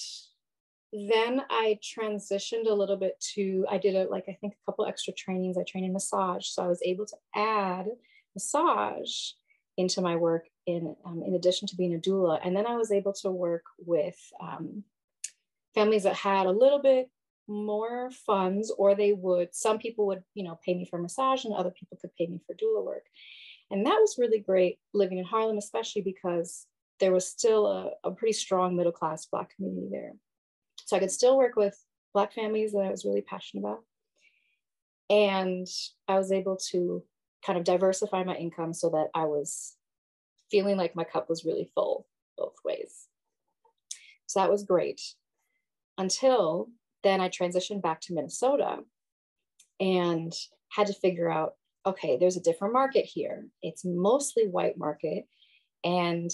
then 0.94 1.42
I 1.50 1.80
transitioned 1.82 2.70
a 2.70 2.74
little 2.74 2.98
bit 2.98 3.20
to, 3.34 3.66
I 3.70 3.80
did 3.80 3.96
a, 3.96 4.04
like, 4.10 4.26
I 4.30 4.38
think 4.40 4.54
a 4.54 4.66
couple 4.66 4.86
extra 4.86 5.12
trainings. 5.14 5.58
I 5.58 5.64
trained 5.64 5.88
in 5.88 5.94
massage. 5.94 6.48
So 6.48 6.64
I 6.64 6.68
was 6.68 6.82
able 6.84 7.08
to 7.08 7.18
add 7.36 7.88
massage 8.36 9.32
into 9.76 10.02
my 10.02 10.16
work 10.16 10.46
in, 10.68 10.96
um, 11.04 11.24
in 11.26 11.34
addition 11.34 11.68
to 11.70 11.76
being 11.76 11.96
a 11.96 11.98
doula. 11.98 12.40
And 12.46 12.56
then 12.56 12.68
I 12.68 12.76
was 12.76 12.92
able 12.92 13.14
to 13.14 13.32
work 13.32 13.64
with 13.80 14.18
um, 14.40 14.84
families 15.74 16.04
that 16.04 16.16
had 16.16 16.46
a 16.46 16.52
little 16.52 16.80
bit 16.80 17.10
more 17.48 18.12
funds 18.12 18.72
or 18.78 18.94
they 18.94 19.14
would, 19.14 19.56
some 19.56 19.80
people 19.80 20.06
would, 20.08 20.24
you 20.36 20.44
know, 20.44 20.60
pay 20.64 20.76
me 20.76 20.86
for 20.86 21.00
massage 21.00 21.44
and 21.44 21.56
other 21.56 21.72
people 21.72 21.98
could 22.00 22.16
pay 22.16 22.28
me 22.28 22.40
for 22.46 22.54
doula 22.54 22.86
work. 22.86 23.06
And 23.72 23.86
that 23.88 23.98
was 24.00 24.18
really 24.20 24.40
great 24.40 24.78
living 24.94 25.18
in 25.18 25.26
Harlem, 25.26 25.58
especially 25.58 26.04
because 26.04 26.68
there 27.00 27.12
was 27.12 27.28
still 27.28 27.66
a, 27.66 27.90
a 28.08 28.12
pretty 28.12 28.34
strong 28.34 28.76
middle 28.76 28.92
class 28.92 29.26
Black 29.26 29.56
community 29.56 29.88
there. 29.90 30.14
So 30.86 30.96
I 30.96 31.00
could 31.00 31.12
still 31.12 31.38
work 31.38 31.56
with 31.56 31.78
Black 32.14 32.34
families 32.34 32.74
that 32.74 32.80
I 32.80 32.92
was 32.92 33.06
really 33.06 33.22
passionate 33.22 33.62
about. 33.62 33.84
And 35.10 35.68
I 36.08 36.18
was 36.18 36.32
able 36.32 36.58
to 36.72 37.04
kind 37.46 37.58
of 37.58 37.66
diversify 37.66 38.24
my 38.24 38.36
income 38.36 38.74
so 38.74 38.90
that 38.92 39.08
I 39.14 39.26
was 39.26 39.76
feeling 40.50 40.78
like 40.78 40.96
my 40.96 41.04
cup 41.04 41.30
was 41.30 41.46
really 41.46 41.70
full 41.76 42.08
both 42.38 42.56
ways. 42.64 43.08
So 44.28 44.40
that 44.40 44.52
was 44.52 44.64
great. 44.64 45.02
Until 45.98 46.70
then, 47.04 47.22
I 47.22 47.30
transitioned 47.30 47.82
back 47.82 48.02
to 48.02 48.14
Minnesota 48.14 48.80
and 49.80 50.34
had 50.72 50.88
to 50.88 50.94
figure 50.94 51.32
out 51.32 51.54
okay, 51.86 52.18
there's 52.18 52.38
a 52.38 52.42
different 52.42 52.74
market 52.74 53.04
here. 53.04 53.46
It's 53.62 53.84
mostly 53.84 54.48
white 54.48 54.78
market. 54.78 55.26
And 55.84 56.32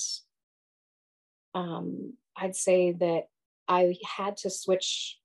um, 1.56 2.14
I'd 2.38 2.56
say 2.56 2.92
that 2.92 3.24
I 3.70 3.96
had 4.18 4.36
to 4.38 4.50
switch 4.50 5.18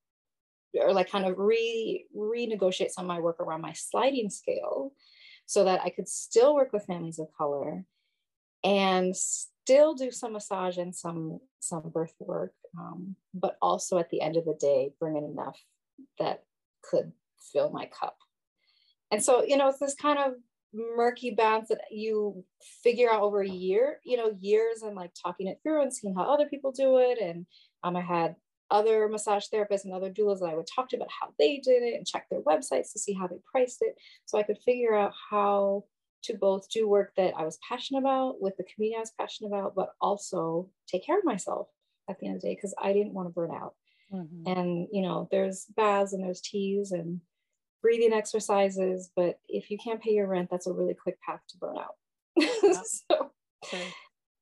or 0.81 0.93
like 0.93 1.11
kind 1.11 1.25
of 1.25 1.39
re 1.39 2.07
renegotiate 2.17 2.91
some 2.91 3.05
of 3.05 3.09
my 3.09 3.21
work 3.21 3.41
around 3.41 3.63
my 3.63 3.73
sliding 3.73 4.31
scale 4.31 4.93
so 5.47 5.65
that 5.65 5.81
I 5.83 5.91
could 5.91 6.09
still 6.09 6.55
work 6.55 6.73
with 6.73 6.87
families 6.87 7.19
of 7.19 7.29
color 7.37 7.85
and 8.63 9.15
still 9.17 9.95
do 9.95 10.11
some 10.11 10.33
massage 10.33 10.79
and 10.79 10.95
some 10.95 11.41
some 11.61 11.91
birth 11.93 12.15
work, 12.21 12.53
um, 12.79 13.17
but 13.33 13.57
also 13.63 13.99
at 13.99 14.11
the 14.11 14.21
end 14.21 14.37
of 14.37 14.45
the 14.45 14.57
day 14.61 14.91
bring 15.01 15.17
in 15.17 15.25
enough 15.25 15.59
that 16.19 16.45
could 16.83 17.13
fill 17.53 17.71
my 17.71 17.87
cup. 17.87 18.17
And 19.11 19.23
so, 19.23 19.43
you 19.45 19.57
know, 19.57 19.69
it's 19.69 19.79
this 19.79 19.95
kind 19.95 20.19
of 20.19 20.35
murky 20.75 21.31
balance 21.31 21.69
that 21.69 21.81
you 21.91 22.45
figure 22.83 23.11
out 23.11 23.23
over 23.23 23.43
a 23.43 23.49
year, 23.49 24.01
you 24.05 24.17
know, 24.17 24.33
years 24.41 24.83
and 24.83 24.97
like 24.97 25.13
talking 25.15 25.47
it 25.47 25.61
through 25.63 25.83
and 25.83 25.93
seeing 25.93 26.15
how 26.15 26.23
other 26.25 26.47
people 26.47 26.73
do 26.73 26.99
it 26.99 27.19
and 27.21 27.47
um, 27.85 27.97
I 27.97 28.01
had 28.01 28.35
other 28.71 29.09
massage 29.09 29.45
therapists 29.53 29.85
and 29.85 29.93
other 29.93 30.11
doulas 30.11 30.41
that 30.41 30.49
I 30.49 30.55
would 30.55 30.67
talk 30.67 30.89
to 30.89 30.97
about 30.97 31.11
how 31.21 31.29
they 31.39 31.59
did 31.59 31.83
it 31.83 31.95
and 31.95 32.07
check 32.07 32.27
their 32.29 32.41
websites 32.41 32.93
to 32.93 32.99
see 32.99 33.13
how 33.13 33.27
they 33.27 33.37
priced 33.51 33.79
it. 33.83 33.95
So 34.25 34.39
I 34.39 34.43
could 34.43 34.59
figure 34.65 34.95
out 34.95 35.13
how 35.31 35.85
to 36.25 36.35
both 36.35 36.69
do 36.71 36.89
work 36.89 37.13
that 37.17 37.35
I 37.37 37.45
was 37.45 37.59
passionate 37.69 38.01
about 38.01 38.41
with 38.41 38.57
the 38.57 38.65
community 38.65 38.97
I 38.97 39.01
was 39.01 39.13
passionate 39.19 39.49
about, 39.49 39.75
but 39.75 39.91
also 40.01 40.71
take 40.89 41.05
care 41.05 41.19
of 41.19 41.25
myself 41.25 41.69
at 42.09 42.19
the 42.19 42.27
end 42.27 42.37
of 42.37 42.43
the 42.43 42.49
day 42.49 42.55
because 42.55 42.75
I 42.83 42.93
didn't 42.93 43.13
want 43.13 43.29
to 43.29 43.33
burn 43.33 43.51
out. 43.51 43.75
Mm-hmm. 44.13 44.51
And 44.51 44.89
you 44.91 45.03
know, 45.03 45.29
there's 45.31 45.67
baths 45.77 46.13
and 46.13 46.25
there's 46.25 46.41
teas 46.41 46.93
and 46.93 47.21
breathing 47.83 48.15
exercises, 48.15 49.11
but 49.15 49.39
if 49.47 49.71
you 49.71 49.77
can't 49.79 50.03
pay 50.03 50.13
your 50.13 50.27
rent, 50.27 50.49
that's 50.51 50.67
a 50.67 50.73
really 50.73 50.95
quick 50.95 51.21
path 51.21 51.41
to 51.51 51.59
burnout. 51.59 51.95
Yeah. 52.63 52.83
so 52.83 53.31
okay. 53.67 53.87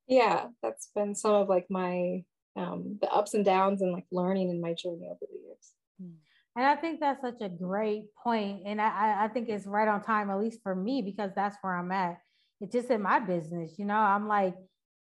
yeah, 0.07 0.46
that's 0.62 0.90
been 0.94 1.14
some 1.14 1.35
of 1.35 1.48
like 1.48 1.66
my 1.68 2.22
um, 2.57 2.99
the 3.01 3.11
ups 3.11 3.35
and 3.35 3.45
downs 3.45 3.83
and 3.83 3.93
like 3.93 4.07
learning 4.11 4.51
in 4.51 4.61
my 4.61 4.75
journey 4.75 5.09
over 5.09 5.19
the 5.21 5.38
years. 5.38 5.73
Hmm. 6.01 6.17
And 6.57 6.67
I 6.67 6.77
think 6.77 7.01
that's 7.01 7.23
such 7.23 7.41
a 7.41 7.49
great 7.49 8.15
point. 8.23 8.62
And 8.67 8.81
I, 8.81 9.25
I 9.25 9.29
think 9.29 9.49
it's 9.49 9.67
right 9.67 9.88
on 9.88 10.03
time, 10.03 10.31
at 10.31 10.38
least 10.38 10.61
for 10.62 10.75
me, 10.75 11.03
because 11.03 11.31
that's 11.35 11.57
where 11.62 11.75
I'm 11.75 11.93
at. 11.93 12.19
It's 12.61 12.73
just 12.73 12.91
in 12.91 13.03
my 13.03 13.19
business, 13.19 13.79
you 13.79 13.85
know, 13.85 13.97
I'm 13.97 14.29
like, 14.29 14.55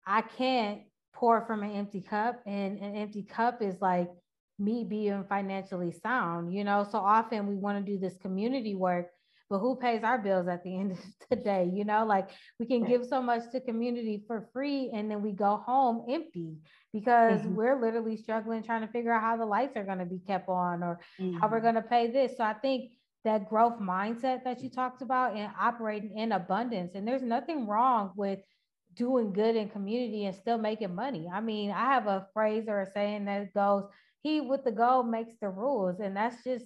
I 0.07 0.21
can't 0.21 0.81
pour 1.13 1.45
from 1.45 1.63
an 1.63 1.71
empty 1.71 2.01
cup. 2.01 2.41
And 2.45 2.79
an 2.79 2.95
empty 2.95 3.23
cup 3.23 3.61
is 3.61 3.75
like 3.81 4.09
me 4.57 4.85
being 4.87 5.25
financially 5.27 5.91
sound, 5.91 6.53
you 6.53 6.63
know. 6.63 6.87
So 6.89 6.97
often 6.97 7.47
we 7.47 7.55
want 7.55 7.83
to 7.83 7.91
do 7.91 7.99
this 7.99 8.17
community 8.17 8.75
work, 8.75 9.07
but 9.53 9.59
who 9.59 9.75
pays 9.75 10.03
our 10.03 10.17
bills 10.17 10.47
at 10.47 10.63
the 10.63 10.75
end 10.75 10.93
of 10.93 10.97
the 11.29 11.35
day? 11.35 11.69
You 11.71 11.85
know, 11.85 12.07
like 12.07 12.29
we 12.59 12.65
can 12.65 12.83
give 12.83 13.05
so 13.05 13.21
much 13.21 13.43
to 13.51 13.61
community 13.61 14.23
for 14.25 14.49
free 14.51 14.89
and 14.91 15.11
then 15.11 15.21
we 15.21 15.31
go 15.31 15.61
home 15.63 16.05
empty 16.09 16.55
because 16.91 17.41
mm-hmm. 17.41 17.53
we're 17.53 17.79
literally 17.79 18.17
struggling 18.17 18.63
trying 18.63 18.81
to 18.81 18.91
figure 18.91 19.13
out 19.13 19.21
how 19.21 19.37
the 19.37 19.45
lights 19.45 19.77
are 19.77 19.83
going 19.83 19.99
to 19.99 20.05
be 20.05 20.17
kept 20.25 20.49
on 20.49 20.81
or 20.81 20.99
mm-hmm. 21.21 21.37
how 21.37 21.47
we're 21.47 21.57
mm-hmm. 21.57 21.65
going 21.65 21.75
to 21.75 21.83
pay 21.83 22.09
this. 22.09 22.35
So 22.35 22.43
I 22.43 22.53
think 22.53 22.93
that 23.25 23.47
growth 23.47 23.79
mindset 23.79 24.43
that 24.43 24.63
you 24.63 24.71
talked 24.71 25.03
about 25.03 25.37
and 25.37 25.51
operating 25.59 26.17
in 26.17 26.31
abundance. 26.31 26.93
And 26.95 27.07
there's 27.07 27.21
nothing 27.21 27.67
wrong 27.67 28.11
with 28.15 28.39
doing 28.95 29.33
good 29.33 29.55
in 29.55 29.69
community 29.69 30.25
and 30.25 30.35
still 30.35 30.57
making 30.57 30.95
money. 30.95 31.29
I 31.31 31.41
mean, 31.41 31.69
I 31.69 31.93
have 31.93 32.07
a 32.07 32.25
phrase 32.33 32.65
or 32.67 32.81
a 32.81 32.91
saying 32.91 33.25
that 33.25 33.53
goes, 33.53 33.83
he 34.23 34.41
with 34.41 34.63
the 34.63 34.71
goal 34.71 35.03
makes 35.03 35.35
the 35.39 35.49
rules. 35.49 35.99
And 35.99 36.17
that's 36.17 36.43
just 36.43 36.65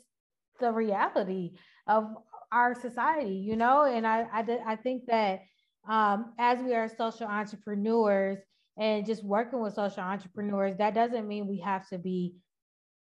the 0.62 0.72
reality 0.72 1.52
of 1.86 2.16
our 2.52 2.74
society, 2.74 3.36
you 3.36 3.56
know? 3.56 3.84
And 3.84 4.06
I, 4.06 4.28
I, 4.34 4.60
I 4.66 4.76
think 4.76 5.06
that 5.08 5.42
um, 5.88 6.34
as 6.38 6.60
we 6.60 6.74
are 6.74 6.90
social 6.90 7.28
entrepreneurs 7.28 8.40
and 8.78 9.06
just 9.06 9.24
working 9.24 9.62
with 9.62 9.74
social 9.74 10.04
entrepreneurs, 10.04 10.78
that 10.78 10.94
doesn't 10.94 11.28
mean 11.28 11.48
we 11.48 11.60
have 11.60 11.88
to 11.90 11.98
be 11.98 12.36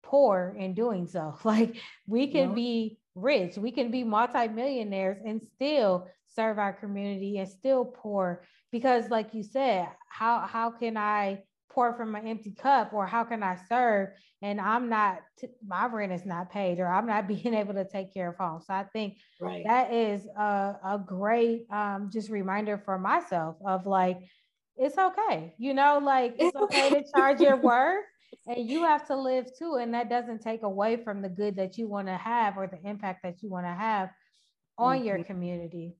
poor 0.03 0.55
in 0.57 0.73
doing 0.73 1.07
so. 1.07 1.37
Like 1.43 1.77
we 2.07 2.27
can 2.27 2.53
be 2.53 2.97
rich, 3.15 3.57
we 3.57 3.71
can 3.71 3.91
be 3.91 4.03
multimillionaires 4.03 5.17
and 5.25 5.41
still 5.55 6.07
serve 6.35 6.59
our 6.59 6.73
community 6.73 7.39
and 7.39 7.49
still 7.49 7.85
poor 7.85 8.43
because 8.71 9.09
like 9.09 9.33
you 9.33 9.43
said, 9.43 9.87
how 10.09 10.41
how 10.41 10.71
can 10.71 10.97
I 10.97 11.43
pour 11.77 11.93
from 11.93 12.15
an 12.15 12.25
empty 12.25 12.49
cup 12.49 12.91
or 12.91 13.05
how 13.05 13.23
can 13.23 13.43
I 13.43 13.55
serve 13.69 14.09
and 14.41 14.59
I'm 14.59 14.89
not 14.89 15.19
my 15.63 15.85
rent 15.85 16.11
is 16.11 16.25
not 16.25 16.51
paid 16.51 16.79
or 16.79 16.87
I'm 16.87 17.05
not 17.05 17.27
being 17.43 17.53
able 17.53 17.75
to 17.75 17.85
take 17.85 18.11
care 18.11 18.29
of 18.29 18.37
home. 18.37 18.61
So 18.65 18.73
I 18.73 18.83
think 18.85 19.17
right. 19.39 19.63
that 19.63 19.93
is 19.93 20.25
a, 20.35 20.75
a 20.83 20.99
great 21.05 21.67
um, 21.71 22.09
just 22.11 22.31
reminder 22.31 22.81
for 22.83 22.97
myself 22.97 23.57
of 23.63 23.85
like 23.85 24.17
it's 24.75 24.97
okay. 24.97 25.53
You 25.59 25.75
know, 25.75 25.99
like 26.01 26.35
it's 26.39 26.55
okay 26.55 26.89
to 26.89 27.03
charge 27.15 27.41
your 27.41 27.57
worth 27.61 28.05
and 28.47 28.67
you 28.67 28.83
have 28.83 29.05
to 29.07 29.15
live 29.15 29.45
too. 29.55 29.75
And 29.75 29.93
that 29.93 30.09
doesn't 30.09 30.41
take 30.41 30.63
away 30.63 30.97
from 30.97 31.21
the 31.21 31.29
good 31.29 31.57
that 31.57 31.77
you 31.77 31.87
want 31.87 32.07
to 32.07 32.17
have 32.17 32.57
or 32.57 32.65
the 32.65 32.89
impact 32.89 33.21
that 33.21 33.43
you 33.43 33.51
want 33.51 33.67
to 33.67 33.73
have 33.73 34.09
on 34.79 34.97
mm-hmm. 34.97 35.05
your 35.05 35.23
community. 35.23 35.95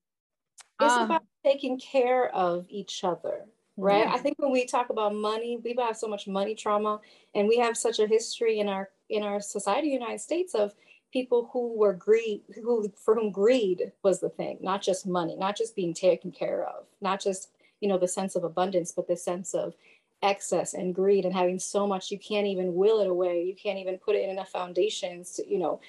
It's 0.81 0.91
um, 0.91 1.05
about 1.05 1.23
taking 1.45 1.79
care 1.79 2.33
of 2.35 2.65
each 2.69 3.03
other, 3.03 3.45
right? 3.77 4.05
Yeah. 4.05 4.13
I 4.13 4.17
think 4.17 4.37
when 4.39 4.51
we 4.51 4.65
talk 4.65 4.89
about 4.89 5.15
money, 5.15 5.59
we 5.63 5.75
have 5.79 5.95
so 5.95 6.07
much 6.07 6.27
money 6.27 6.55
trauma, 6.55 6.99
and 7.35 7.47
we 7.47 7.57
have 7.57 7.77
such 7.77 7.99
a 7.99 8.07
history 8.07 8.59
in 8.59 8.67
our 8.67 8.89
in 9.09 9.23
our 9.23 9.39
society, 9.39 9.89
United 9.89 10.19
States, 10.19 10.53
of 10.55 10.73
people 11.13 11.49
who 11.53 11.77
were 11.77 11.93
greed, 11.93 12.41
who 12.55 12.91
for 12.97 13.15
whom 13.15 13.31
greed 13.31 13.91
was 14.03 14.19
the 14.19 14.29
thing, 14.29 14.57
not 14.61 14.81
just 14.81 15.07
money, 15.07 15.35
not 15.37 15.55
just 15.55 15.75
being 15.75 15.93
taken 15.93 16.31
care 16.31 16.67
of, 16.67 16.85
not 17.01 17.21
just 17.21 17.51
you 17.79 17.87
know 17.87 17.97
the 17.97 18.07
sense 18.07 18.35
of 18.35 18.43
abundance, 18.43 18.91
but 18.91 19.07
the 19.07 19.15
sense 19.15 19.53
of 19.53 19.75
excess 20.23 20.73
and 20.73 20.95
greed 20.95 21.25
and 21.25 21.35
having 21.35 21.59
so 21.59 21.85
much 21.85 22.09
you 22.09 22.17
can't 22.17 22.47
even 22.47 22.73
will 22.73 23.01
it 23.01 23.07
away 23.07 23.43
you 23.43 23.55
can't 23.55 23.77
even 23.77 23.99
put 23.99 24.15
it 24.15 24.23
in 24.23 24.31
enough 24.31 24.49
foundations 24.49 25.33
to 25.33 25.47
you 25.47 25.59
know 25.59 25.79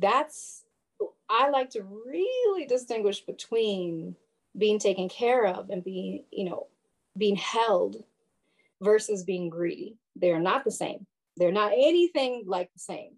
that's 0.00 0.64
i 1.28 1.48
like 1.50 1.70
to 1.70 1.82
really 2.04 2.66
distinguish 2.66 3.20
between 3.20 4.16
being 4.58 4.76
taken 4.76 5.08
care 5.08 5.46
of 5.46 5.70
and 5.70 5.84
being 5.84 6.24
you 6.32 6.44
know 6.44 6.66
being 7.16 7.36
held 7.36 8.04
versus 8.80 9.24
being 9.24 9.48
greedy. 9.48 9.98
They're 10.16 10.40
not 10.40 10.64
the 10.64 10.70
same. 10.70 11.06
They're 11.36 11.52
not 11.52 11.72
anything 11.72 12.44
like 12.46 12.70
the 12.72 12.80
same 12.80 13.16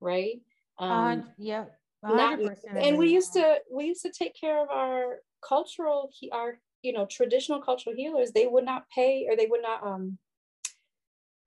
right? 0.00 0.40
Um 0.78 1.20
uh, 1.20 1.22
yeah 1.38 1.64
not, 2.02 2.40
and 2.74 2.98
we 2.98 3.08
used 3.08 3.32
to 3.34 3.58
we 3.70 3.84
used 3.84 4.02
to 4.02 4.10
take 4.10 4.34
care 4.34 4.60
of 4.62 4.70
our 4.70 5.18
cultural 5.46 6.10
our 6.32 6.58
you 6.82 6.92
know 6.92 7.06
traditional 7.06 7.60
cultural 7.60 7.94
healers. 7.94 8.32
They 8.32 8.46
would 8.46 8.64
not 8.64 8.88
pay 8.94 9.26
or 9.28 9.36
they 9.36 9.46
would 9.46 9.62
not 9.62 9.86
um 9.86 10.18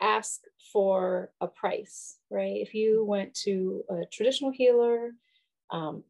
ask 0.02 0.42
for 0.72 1.32
a 1.42 1.48
price 1.48 2.18
right? 2.30 2.58
If 2.58 2.74
you 2.74 3.04
went 3.06 3.34
to 3.46 3.84
a 3.90 4.06
traditional 4.12 4.52
healer 4.52 5.12
um 5.72 6.04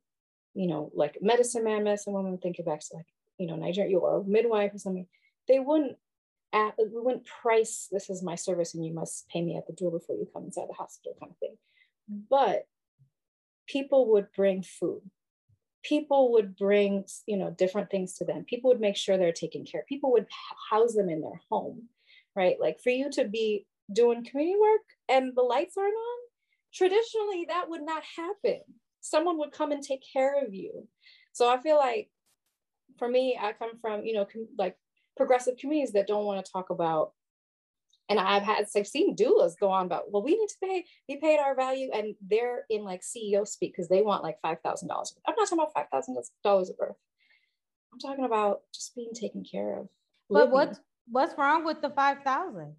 you 0.54 0.67
know 0.67 0.91
like 0.93 1.17
medicine 1.22 1.63
man 1.63 1.84
medicine 1.84 2.13
woman 2.13 2.38
think 2.38 2.58
back 2.65 2.80
to 2.80 2.96
like 2.96 3.06
you 3.38 3.48
know 3.48 3.56
nigeria 3.56 3.98
or 3.98 4.24
midwife 4.26 4.74
or 4.74 4.78
something 4.80 5.08
they 5.47 5.60
wouldn't 5.60 5.97
at, 6.53 6.75
we 6.77 7.01
wouldn't 7.01 7.25
price 7.25 7.88
this 7.91 8.10
is 8.10 8.21
my 8.21 8.36
service 8.36 8.75
and 8.75 8.86
you 8.86 8.93
must 8.93 9.27
pay 9.29 9.41
me 9.41 9.58
at 9.58 9.65
the 9.65 9.73
door 9.73 9.91
before 9.91 10.15
you 10.15 10.27
come 10.32 10.45
inside 10.45 10.67
the 10.69 10.73
hospital 10.73 11.15
kind 11.19 11.32
of 11.32 11.38
thing. 11.38 11.58
Mm. 12.12 12.21
But 12.29 12.67
people 13.67 14.12
would 14.12 14.27
bring 14.36 14.63
food. 14.63 15.01
People 15.84 16.32
would 16.34 16.56
bring 16.56 17.06
you 17.25 17.38
know 17.38 17.49
different 17.49 17.89
things 17.89 18.13
to 18.15 18.25
them. 18.25 18.45
People 18.47 18.69
would 18.69 18.82
make 18.82 18.97
sure 18.97 19.17
they're 19.17 19.32
taken 19.32 19.65
care 19.65 19.84
people 19.88 20.12
would 20.13 20.27
house 20.69 20.93
them 20.93 21.10
in 21.10 21.21
their 21.21 21.41
home 21.49 21.89
right? 22.36 22.56
Like 22.60 22.79
for 22.82 22.89
you 22.89 23.10
to 23.12 23.25
be 23.25 23.65
doing 23.91 24.25
community 24.25 24.58
work 24.60 24.82
and 25.10 25.34
the 25.36 25.41
lights 25.41 25.75
aren't 25.77 25.93
on 25.93 26.19
traditionally 26.73 27.45
that 27.49 27.69
would 27.69 27.84
not 27.84 28.03
happen. 28.17 28.62
Someone 29.01 29.38
would 29.38 29.51
come 29.51 29.71
and 29.71 29.84
take 29.84 30.01
care 30.12 30.43
of 30.43 30.53
you. 30.53 30.88
So 31.34 31.49
i 31.49 31.58
feel 31.62 31.77
like 31.77 32.10
for 32.99 33.08
me 33.08 33.38
i 33.41 33.53
come 33.53 33.71
from 33.82 34.06
you 34.06 34.13
know 34.13 34.25
com- 34.25 34.47
like 34.58 34.77
progressive 35.15 35.58
communities 35.58 35.93
that 35.93 36.08
don't 36.08 36.26
want 36.26 36.43
to 36.43 36.52
talk 36.52 36.69
about 36.69 37.12
and 38.10 38.19
I've 38.19 38.43
had 38.43 38.65
I've 38.76 38.88
seen 38.88 39.15
doulas 39.15 39.58
go 39.60 39.69
on 39.69 39.86
about, 39.86 40.12
well, 40.12 40.23
we 40.23 40.38
need 40.38 40.49
to 40.49 40.56
pay, 40.62 40.86
be 41.08 41.17
paid 41.17 41.39
our 41.39 41.56
value, 41.56 41.89
and 41.93 42.15
they're 42.21 42.65
in 42.69 42.84
like 42.84 43.02
CEO 43.02 43.47
speak 43.47 43.73
because 43.73 43.88
they 43.88 44.02
want 44.02 44.23
like 44.23 44.41
five 44.41 44.60
thousand 44.62 44.89
dollars. 44.89 45.15
I'm 45.26 45.36
not 45.38 45.47
talking 45.47 45.60
about 45.60 45.73
five 45.73 45.88
thousand 45.91 46.17
dollars 46.43 46.69
of 46.69 46.78
birth. 46.78 46.95
I'm 47.93 47.99
talking 47.99 48.26
about 48.26 48.62
just 48.73 48.95
being 48.95 49.13
taken 49.13 49.43
care 49.43 49.80
of. 49.80 49.88
But 50.30 50.52
what's 50.52 50.80
what's 51.10 51.38
wrong 51.38 51.63
with 51.63 51.82
the 51.82 51.91
five 51.91 52.23
thousand? 52.23 52.76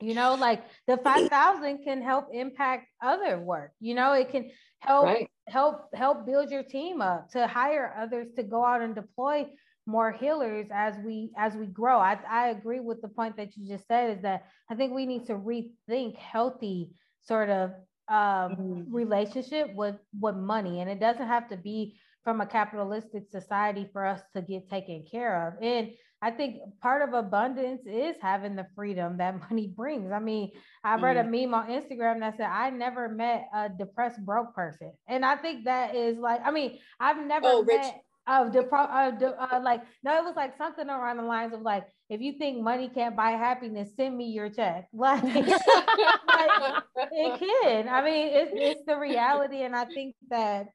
You 0.00 0.14
know, 0.14 0.34
like 0.34 0.62
the 0.86 0.98
five 0.98 1.28
thousand 1.28 1.84
can 1.84 2.02
help 2.02 2.28
impact 2.32 2.88
other 3.02 3.38
work. 3.38 3.72
You 3.80 3.94
know, 3.94 4.12
it 4.12 4.30
can 4.30 4.50
help 4.80 5.04
right. 5.06 5.30
help 5.48 5.88
help 5.94 6.26
build 6.26 6.50
your 6.50 6.64
team 6.64 7.00
up 7.00 7.30
to 7.30 7.46
hire 7.46 7.94
others 7.98 8.28
to 8.36 8.42
go 8.42 8.64
out 8.64 8.82
and 8.82 8.94
deploy 8.94 9.46
more 9.86 10.12
healers 10.12 10.66
as 10.72 10.94
we 11.04 11.30
as 11.36 11.54
we 11.54 11.66
grow. 11.66 11.98
I, 11.98 12.18
I 12.28 12.48
agree 12.48 12.80
with 12.80 13.00
the 13.02 13.08
point 13.08 13.36
that 13.36 13.56
you 13.56 13.68
just 13.68 13.86
said 13.86 14.16
is 14.16 14.22
that 14.22 14.46
I 14.70 14.74
think 14.74 14.94
we 14.94 15.06
need 15.06 15.26
to 15.26 15.34
rethink 15.34 16.16
healthy 16.16 16.90
sort 17.22 17.50
of 17.50 17.70
um, 18.08 18.16
mm-hmm. 18.16 18.94
relationship 18.94 19.74
with 19.74 19.96
with 20.20 20.36
money, 20.36 20.80
and 20.80 20.90
it 20.90 21.00
doesn't 21.00 21.26
have 21.26 21.48
to 21.50 21.56
be 21.56 21.96
from 22.24 22.40
a 22.40 22.46
capitalistic 22.46 23.24
society 23.30 23.88
for 23.92 24.04
us 24.04 24.20
to 24.34 24.42
get 24.42 24.68
taken 24.68 25.04
care 25.10 25.48
of. 25.48 25.62
And 25.62 25.90
I 26.22 26.30
think 26.30 26.60
part 26.82 27.00
of 27.00 27.14
abundance 27.14 27.80
is 27.86 28.14
having 28.20 28.54
the 28.54 28.66
freedom 28.74 29.16
that 29.18 29.40
money 29.50 29.72
brings. 29.74 30.12
I 30.12 30.18
mean, 30.18 30.50
I 30.84 30.96
read 30.96 31.16
a 31.16 31.22
mm-hmm. 31.22 31.50
meme 31.50 31.54
on 31.54 31.68
Instagram 31.68 32.20
that 32.20 32.36
said, 32.36 32.46
I 32.46 32.70
never 32.70 33.08
met 33.08 33.48
a 33.54 33.68
depressed 33.70 34.24
broke 34.24 34.54
person. 34.54 34.92
And 35.08 35.24
I 35.24 35.36
think 35.36 35.64
that 35.64 35.94
is 35.94 36.18
like, 36.18 36.40
I 36.44 36.50
mean, 36.50 36.78
I've 36.98 37.24
never 37.24 37.46
oh, 37.46 37.62
met. 37.62 37.78
Rich 37.78 37.94
of 38.30 38.52
the 38.52 38.62
pro 38.62 38.80
uh, 38.80 39.10
uh, 39.20 39.60
like 39.62 39.82
no 40.04 40.16
it 40.16 40.24
was 40.24 40.36
like 40.36 40.56
something 40.56 40.88
around 40.88 41.16
the 41.16 41.22
lines 41.22 41.52
of 41.52 41.62
like 41.62 41.84
if 42.08 42.20
you 42.20 42.32
think 42.38 42.62
money 42.62 42.88
can't 42.88 43.16
buy 43.16 43.30
happiness 43.30 43.90
send 43.96 44.16
me 44.16 44.26
your 44.26 44.48
check 44.48 44.88
like, 44.92 45.22
like 45.22 46.82
it 47.12 47.38
can 47.38 47.88
i 47.88 48.02
mean 48.04 48.28
it's, 48.32 48.52
it's 48.54 48.82
the 48.86 48.96
reality 48.96 49.62
and 49.62 49.74
i 49.74 49.84
think 49.84 50.14
that 50.30 50.68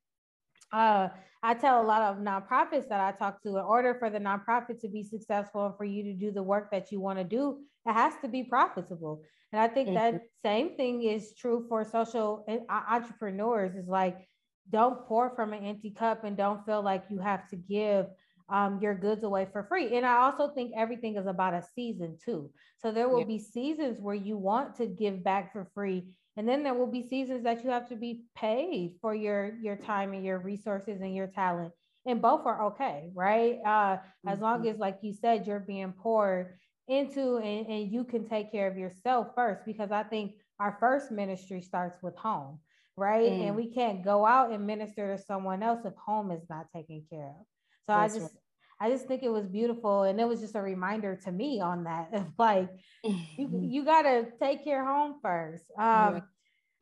uh, 0.73 1.07
I 1.41 1.53
tell 1.53 1.81
a 1.81 1.85
lot 1.85 2.01
of 2.01 2.17
nonprofits 2.17 2.89
that 2.89 2.99
I 2.99 3.11
talk 3.11 3.41
to, 3.43 3.49
in 3.49 3.63
order 3.63 3.93
for 3.93 4.09
the 4.09 4.17
nonprofit 4.17 4.81
to 4.81 4.87
be 4.87 5.03
successful 5.03 5.67
and 5.67 5.77
for 5.77 5.85
you 5.85 6.03
to 6.03 6.13
do 6.13 6.31
the 6.31 6.41
work 6.41 6.71
that 6.71 6.91
you 6.91 6.99
want 6.99 7.19
to 7.19 7.23
do, 7.23 7.59
it 7.85 7.93
has 7.93 8.13
to 8.23 8.27
be 8.27 8.43
profitable. 8.43 9.21
And 9.51 9.61
I 9.61 9.67
think 9.67 9.89
mm-hmm. 9.89 10.17
that 10.17 10.21
same 10.43 10.75
thing 10.75 11.03
is 11.03 11.33
true 11.35 11.65
for 11.69 11.85
social 11.85 12.45
uh, 12.49 12.81
entrepreneurs. 12.89 13.75
Is 13.75 13.87
like 13.87 14.27
don't 14.69 15.05
pour 15.05 15.29
from 15.35 15.53
an 15.53 15.63
empty 15.63 15.91
cup 15.91 16.23
and 16.23 16.35
don't 16.35 16.65
feel 16.65 16.81
like 16.81 17.03
you 17.09 17.19
have 17.19 17.47
to 17.49 17.55
give 17.55 18.07
um, 18.49 18.79
your 18.81 18.95
goods 18.95 19.23
away 19.23 19.47
for 19.51 19.63
free. 19.63 19.95
And 19.95 20.05
I 20.05 20.17
also 20.17 20.49
think 20.49 20.71
everything 20.77 21.17
is 21.17 21.27
about 21.27 21.53
a 21.53 21.63
season 21.75 22.17
too. 22.23 22.51
So 22.77 22.91
there 22.91 23.09
will 23.09 23.19
yeah. 23.19 23.25
be 23.25 23.39
seasons 23.39 23.99
where 23.99 24.15
you 24.15 24.37
want 24.37 24.75
to 24.77 24.85
give 24.85 25.23
back 25.23 25.53
for 25.53 25.67
free. 25.73 26.15
And 26.37 26.47
then 26.47 26.63
there 26.63 26.73
will 26.73 26.91
be 26.91 27.07
seasons 27.07 27.43
that 27.43 27.63
you 27.63 27.69
have 27.69 27.87
to 27.89 27.95
be 27.95 28.25
paid 28.35 28.97
for 29.01 29.15
your 29.15 29.53
your 29.61 29.77
time 29.77 30.13
and 30.13 30.23
your 30.23 30.39
resources 30.39 31.01
and 31.01 31.15
your 31.15 31.27
talent. 31.27 31.73
And 32.05 32.21
both 32.21 32.45
are 32.45 32.65
okay, 32.65 33.09
right? 33.15 33.57
Uh, 33.65 33.97
mm-hmm. 33.97 34.29
As 34.29 34.39
long 34.39 34.59
mm-hmm. 34.59 34.69
as, 34.69 34.77
like 34.77 34.99
you 35.01 35.13
said, 35.13 35.47
you're 35.47 35.59
being 35.59 35.93
poured 35.93 36.57
into 36.87 37.37
and, 37.37 37.65
and 37.67 37.91
you 37.91 38.03
can 38.03 38.27
take 38.27 38.51
care 38.51 38.67
of 38.67 38.77
yourself 38.77 39.29
first, 39.33 39.61
because 39.65 39.91
I 39.91 40.03
think 40.03 40.33
our 40.59 40.77
first 40.79 41.09
ministry 41.09 41.61
starts 41.61 42.03
with 42.03 42.15
home 42.15 42.59
right? 42.97 43.31
Mm. 43.31 43.47
And 43.47 43.55
we 43.55 43.71
can't 43.73 44.03
go 44.03 44.25
out 44.25 44.51
and 44.51 44.65
minister 44.65 45.15
to 45.15 45.21
someone 45.21 45.63
else 45.63 45.85
if 45.85 45.93
home 45.95 46.31
is 46.31 46.43
not 46.49 46.67
taken 46.73 47.03
care 47.09 47.27
of. 47.27 47.45
So 47.87 47.93
That's 47.93 48.15
I 48.15 48.19
just 48.19 48.33
right. 48.33 48.41
I 48.77 48.89
just 48.89 49.07
think 49.07 49.23
it 49.23 49.29
was 49.29 49.47
beautiful 49.47 50.03
and 50.03 50.19
it 50.19 50.27
was 50.27 50.41
just 50.41 50.55
a 50.55 50.61
reminder 50.61 51.15
to 51.23 51.31
me 51.31 51.61
on 51.61 51.85
that 51.85 52.27
like 52.37 52.69
you, 53.03 53.49
you 53.61 53.85
got 53.85 54.01
to 54.01 54.27
take 54.41 54.63
care 54.63 54.85
home 54.85 55.15
first. 55.21 55.63
Um, 55.79 56.23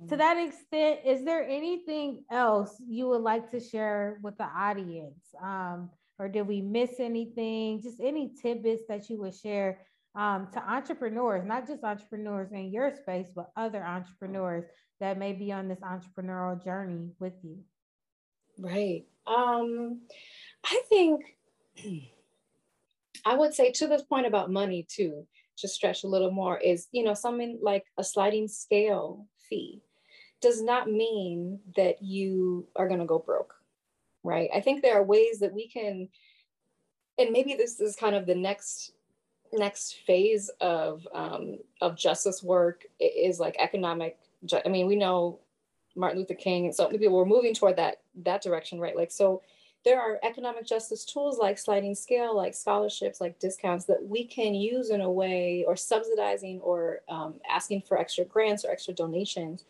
to 0.09 0.17
that 0.17 0.37
extent, 0.37 0.99
is 1.05 1.23
there 1.23 1.47
anything 1.47 2.23
else 2.29 2.75
you 2.85 3.07
would 3.09 3.21
like 3.21 3.51
to 3.51 3.59
share 3.59 4.19
with 4.21 4.37
the 4.37 4.43
audience? 4.43 5.23
Um, 5.41 5.91
or 6.19 6.27
did 6.27 6.47
we 6.47 6.61
miss 6.61 6.99
anything? 6.99 7.81
Just 7.81 8.01
any 8.01 8.33
tidbits 8.41 8.83
that 8.89 9.09
you 9.09 9.19
would 9.21 9.35
share 9.35 9.79
um, 10.15 10.47
to 10.53 10.59
entrepreneurs, 10.59 11.45
not 11.45 11.67
just 11.67 11.83
entrepreneurs 11.83 12.51
in 12.51 12.71
your 12.71 12.93
space, 12.95 13.27
but 13.35 13.51
other 13.55 13.83
entrepreneurs 13.83 14.65
that 14.99 15.17
may 15.17 15.33
be 15.33 15.51
on 15.51 15.67
this 15.67 15.79
entrepreneurial 15.79 16.63
journey 16.63 17.11
with 17.19 17.33
you? 17.43 17.59
Right. 18.59 19.05
Um, 19.25 20.01
I 20.63 20.81
think 20.89 21.23
I 23.25 23.35
would 23.35 23.53
say 23.53 23.71
to 23.71 23.87
this 23.87 24.01
point 24.01 24.27
about 24.27 24.51
money 24.51 24.85
too, 24.87 25.25
just 25.57 25.75
stretch 25.75 26.03
a 26.03 26.07
little 26.07 26.31
more 26.31 26.57
is, 26.57 26.87
you 26.91 27.03
know, 27.03 27.13
something 27.13 27.59
like 27.61 27.85
a 27.97 28.03
sliding 28.03 28.47
scale 28.47 29.27
fee 29.49 29.81
does 30.41 30.61
not 30.61 30.89
mean 30.89 31.59
that 31.77 32.01
you 32.01 32.67
are 32.75 32.87
going 32.87 32.99
to 32.99 33.05
go 33.05 33.19
broke, 33.19 33.55
right? 34.23 34.49
I 34.53 34.59
think 34.59 34.81
there 34.81 34.95
are 34.99 35.03
ways 35.03 35.39
that 35.39 35.53
we 35.53 35.69
can, 35.69 36.09
and 37.17 37.31
maybe 37.31 37.53
this 37.53 37.79
is 37.79 37.95
kind 37.95 38.15
of 38.15 38.25
the 38.25 38.35
next 38.35 38.91
next 39.53 39.99
phase 40.07 40.49
of 40.61 41.07
um, 41.13 41.59
of 41.79 41.95
justice 41.95 42.41
work 42.43 42.83
is 42.99 43.39
like 43.39 43.55
economic. 43.59 44.17
I 44.65 44.69
mean, 44.69 44.87
we 44.87 44.95
know 44.95 45.39
Martin 45.95 46.19
Luther 46.19 46.33
King, 46.33 46.65
and 46.65 46.75
so 46.75 46.89
maybe 46.89 47.07
we're 47.07 47.25
moving 47.25 47.53
toward 47.53 47.77
that 47.77 48.01
that 48.23 48.41
direction, 48.41 48.79
right? 48.79 48.95
Like 48.95 49.11
so. 49.11 49.41
There 49.85 49.99
are 49.99 50.17
economic 50.23 50.65
justice 50.65 51.03
tools 51.03 51.39
like 51.39 51.57
sliding 51.57 51.93
scale, 51.93 52.33
like 52.33 52.53
scholarships, 52.53 53.19
like 53.19 53.37
discounts 53.37 53.83
that 53.87 54.01
we 54.01 54.23
can 54.23 54.53
use 54.53 54.91
in 54.91 55.01
a 55.01 55.11
way, 55.11 55.65
or 55.67 55.75
subsidizing, 55.75 56.61
or 56.61 57.01
um, 57.09 57.41
asking 57.49 57.81
for 57.81 57.99
extra 57.99 58.23
grants 58.23 58.63
or 58.63 58.71
extra 58.71 58.93
donations 58.93 59.65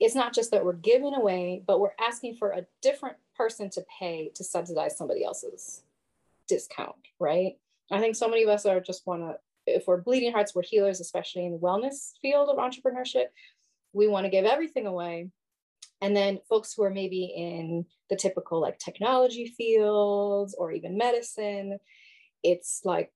it's 0.00 0.14
not 0.14 0.34
just 0.34 0.50
that 0.50 0.64
we're 0.64 0.72
giving 0.72 1.14
away, 1.14 1.62
but 1.66 1.78
we're 1.78 1.94
asking 2.00 2.34
for 2.36 2.50
a 2.50 2.66
different 2.80 3.16
person 3.36 3.68
to 3.70 3.84
pay 3.98 4.30
to 4.34 4.42
subsidize 4.42 4.96
somebody 4.96 5.24
else's 5.24 5.82
discount, 6.48 6.96
right? 7.18 7.58
I 7.90 8.00
think 8.00 8.16
so 8.16 8.28
many 8.28 8.42
of 8.42 8.48
us 8.48 8.64
are 8.64 8.80
just 8.80 9.06
want 9.06 9.22
to, 9.22 9.36
if 9.66 9.86
we're 9.86 10.00
bleeding 10.00 10.32
hearts, 10.32 10.54
we're 10.54 10.62
healers, 10.62 11.00
especially 11.00 11.44
in 11.44 11.52
the 11.52 11.58
wellness 11.58 12.12
field 12.22 12.48
of 12.48 12.56
entrepreneurship. 12.56 13.26
We 13.92 14.06
want 14.06 14.24
to 14.24 14.30
give 14.30 14.44
everything 14.44 14.86
away. 14.86 15.30
And 16.00 16.16
then 16.16 16.38
folks 16.48 16.72
who 16.72 16.82
are 16.82 16.90
maybe 16.90 17.24
in 17.24 17.84
the 18.08 18.16
typical 18.16 18.60
like 18.60 18.78
technology 18.78 19.46
fields 19.56 20.54
or 20.58 20.72
even 20.72 20.96
medicine, 20.96 21.78
it's 22.42 22.80
like, 22.84 23.12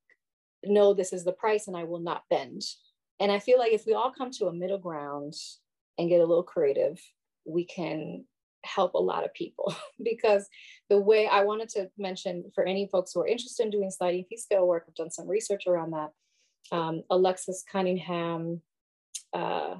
no, 0.64 0.94
this 0.94 1.12
is 1.12 1.24
the 1.24 1.32
price 1.32 1.66
and 1.66 1.76
I 1.76 1.84
will 1.84 2.00
not 2.00 2.24
bend. 2.28 2.62
And 3.20 3.30
I 3.30 3.38
feel 3.38 3.58
like 3.58 3.72
if 3.72 3.86
we 3.86 3.94
all 3.94 4.12
come 4.12 4.30
to 4.32 4.46
a 4.46 4.52
middle 4.52 4.78
ground 4.78 5.34
and 5.98 6.08
get 6.08 6.20
a 6.20 6.26
little 6.26 6.42
creative, 6.42 7.00
we 7.46 7.64
can 7.64 8.24
help 8.64 8.94
a 8.94 8.98
lot 8.98 9.24
of 9.24 9.34
people 9.34 9.74
because 10.02 10.48
the 10.88 10.98
way 10.98 11.26
I 11.26 11.44
wanted 11.44 11.68
to 11.70 11.90
mention 11.98 12.50
for 12.54 12.64
any 12.64 12.88
folks 12.90 13.12
who 13.12 13.20
are 13.20 13.26
interested 13.26 13.64
in 13.64 13.70
doing 13.70 13.90
sliding 13.90 14.24
fee 14.28 14.36
scale 14.36 14.66
work, 14.66 14.84
I've 14.88 14.94
done 14.94 15.10
some 15.10 15.28
research 15.28 15.64
around 15.66 15.92
that. 15.92 16.10
Um, 16.72 17.02
Alexis 17.10 17.62
Cunningham, 17.70 18.62
uh, 19.32 19.76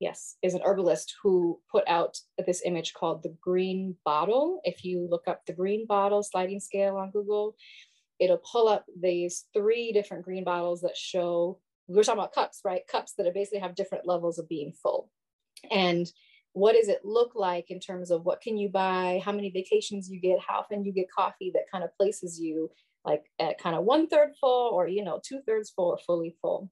yes, 0.00 0.36
is 0.42 0.54
an 0.54 0.62
herbalist 0.64 1.14
who 1.22 1.60
put 1.70 1.84
out 1.88 2.18
this 2.46 2.62
image 2.64 2.92
called 2.94 3.22
the 3.22 3.34
green 3.40 3.96
bottle. 4.04 4.60
If 4.64 4.84
you 4.84 5.06
look 5.10 5.24
up 5.26 5.44
the 5.46 5.52
green 5.52 5.86
bottle 5.86 6.22
sliding 6.22 6.60
scale 6.60 6.96
on 6.96 7.10
Google, 7.10 7.56
it'll 8.18 8.40
pull 8.50 8.68
up 8.68 8.84
these 9.00 9.44
three 9.54 9.92
different 9.92 10.24
green 10.24 10.44
bottles 10.44 10.80
that 10.82 10.96
show 10.96 11.58
we 11.88 12.00
are 12.00 12.02
talking 12.02 12.18
about 12.18 12.34
cups, 12.34 12.62
right? 12.64 12.86
Cups 12.90 13.14
that 13.16 13.32
basically 13.32 13.60
have 13.60 13.74
different 13.76 14.06
levels 14.06 14.38
of 14.38 14.48
being 14.48 14.72
full. 14.72 15.08
And 15.70 16.10
what 16.52 16.74
does 16.74 16.88
it 16.88 17.04
look 17.04 17.32
like 17.34 17.70
in 17.70 17.80
terms 17.80 18.10
of 18.10 18.24
what 18.24 18.40
can 18.40 18.56
you 18.56 18.68
buy, 18.68 19.20
how 19.24 19.32
many 19.32 19.50
vacations 19.50 20.10
you 20.10 20.20
get, 20.20 20.40
how 20.40 20.60
often 20.60 20.84
you 20.84 20.92
get 20.92 21.10
coffee 21.10 21.52
that 21.54 21.70
kind 21.70 21.84
of 21.84 21.94
places 21.96 22.40
you 22.40 22.70
like 23.04 23.24
at 23.38 23.58
kind 23.58 23.76
of 23.76 23.84
one 23.84 24.08
third 24.08 24.30
full 24.40 24.70
or 24.72 24.88
you 24.88 25.04
know 25.04 25.20
two 25.24 25.40
thirds 25.46 25.70
full 25.70 25.90
or 25.90 25.98
fully 25.98 26.34
full. 26.42 26.70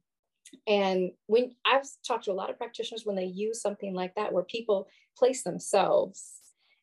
And 0.67 1.13
when 1.27 1.55
I've 1.65 1.87
talked 2.07 2.25
to 2.25 2.33
a 2.33 2.35
lot 2.35 2.51
of 2.51 2.59
practitioners 2.59 3.05
when 3.05 3.17
they 3.17 3.25
use 3.25 3.61
something 3.61 3.95
like 3.95 4.15
that, 4.17 4.33
where 4.33 4.45
people 4.45 4.89
place 5.17 5.43
themselves, 5.43 6.33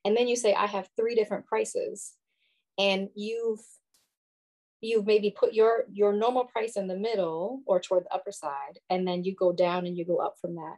and 0.06 0.16
then 0.16 0.28
you 0.28 0.36
say, 0.36 0.54
I 0.54 0.66
have 0.66 0.90
three 0.98 1.16
different 1.16 1.46
prices, 1.46 2.14
and 2.78 3.10
you've 3.16 3.60
you've 4.84 5.06
maybe 5.06 5.30
put 5.38 5.54
your 5.54 5.86
your 5.92 6.12
normal 6.12 6.46
price 6.46 6.76
in 6.76 6.88
the 6.88 6.98
middle 6.98 7.62
or 7.68 7.80
toward 7.80 8.04
the 8.04 8.16
upper 8.16 8.32
side 8.32 8.80
and 8.90 9.08
then 9.08 9.24
you 9.24 9.36
go 9.36 9.54
down 9.54 9.86
and 9.86 9.96
you 9.96 10.04
go 10.04 10.18
up 10.18 10.36
from 10.42 10.56
that. 10.56 10.78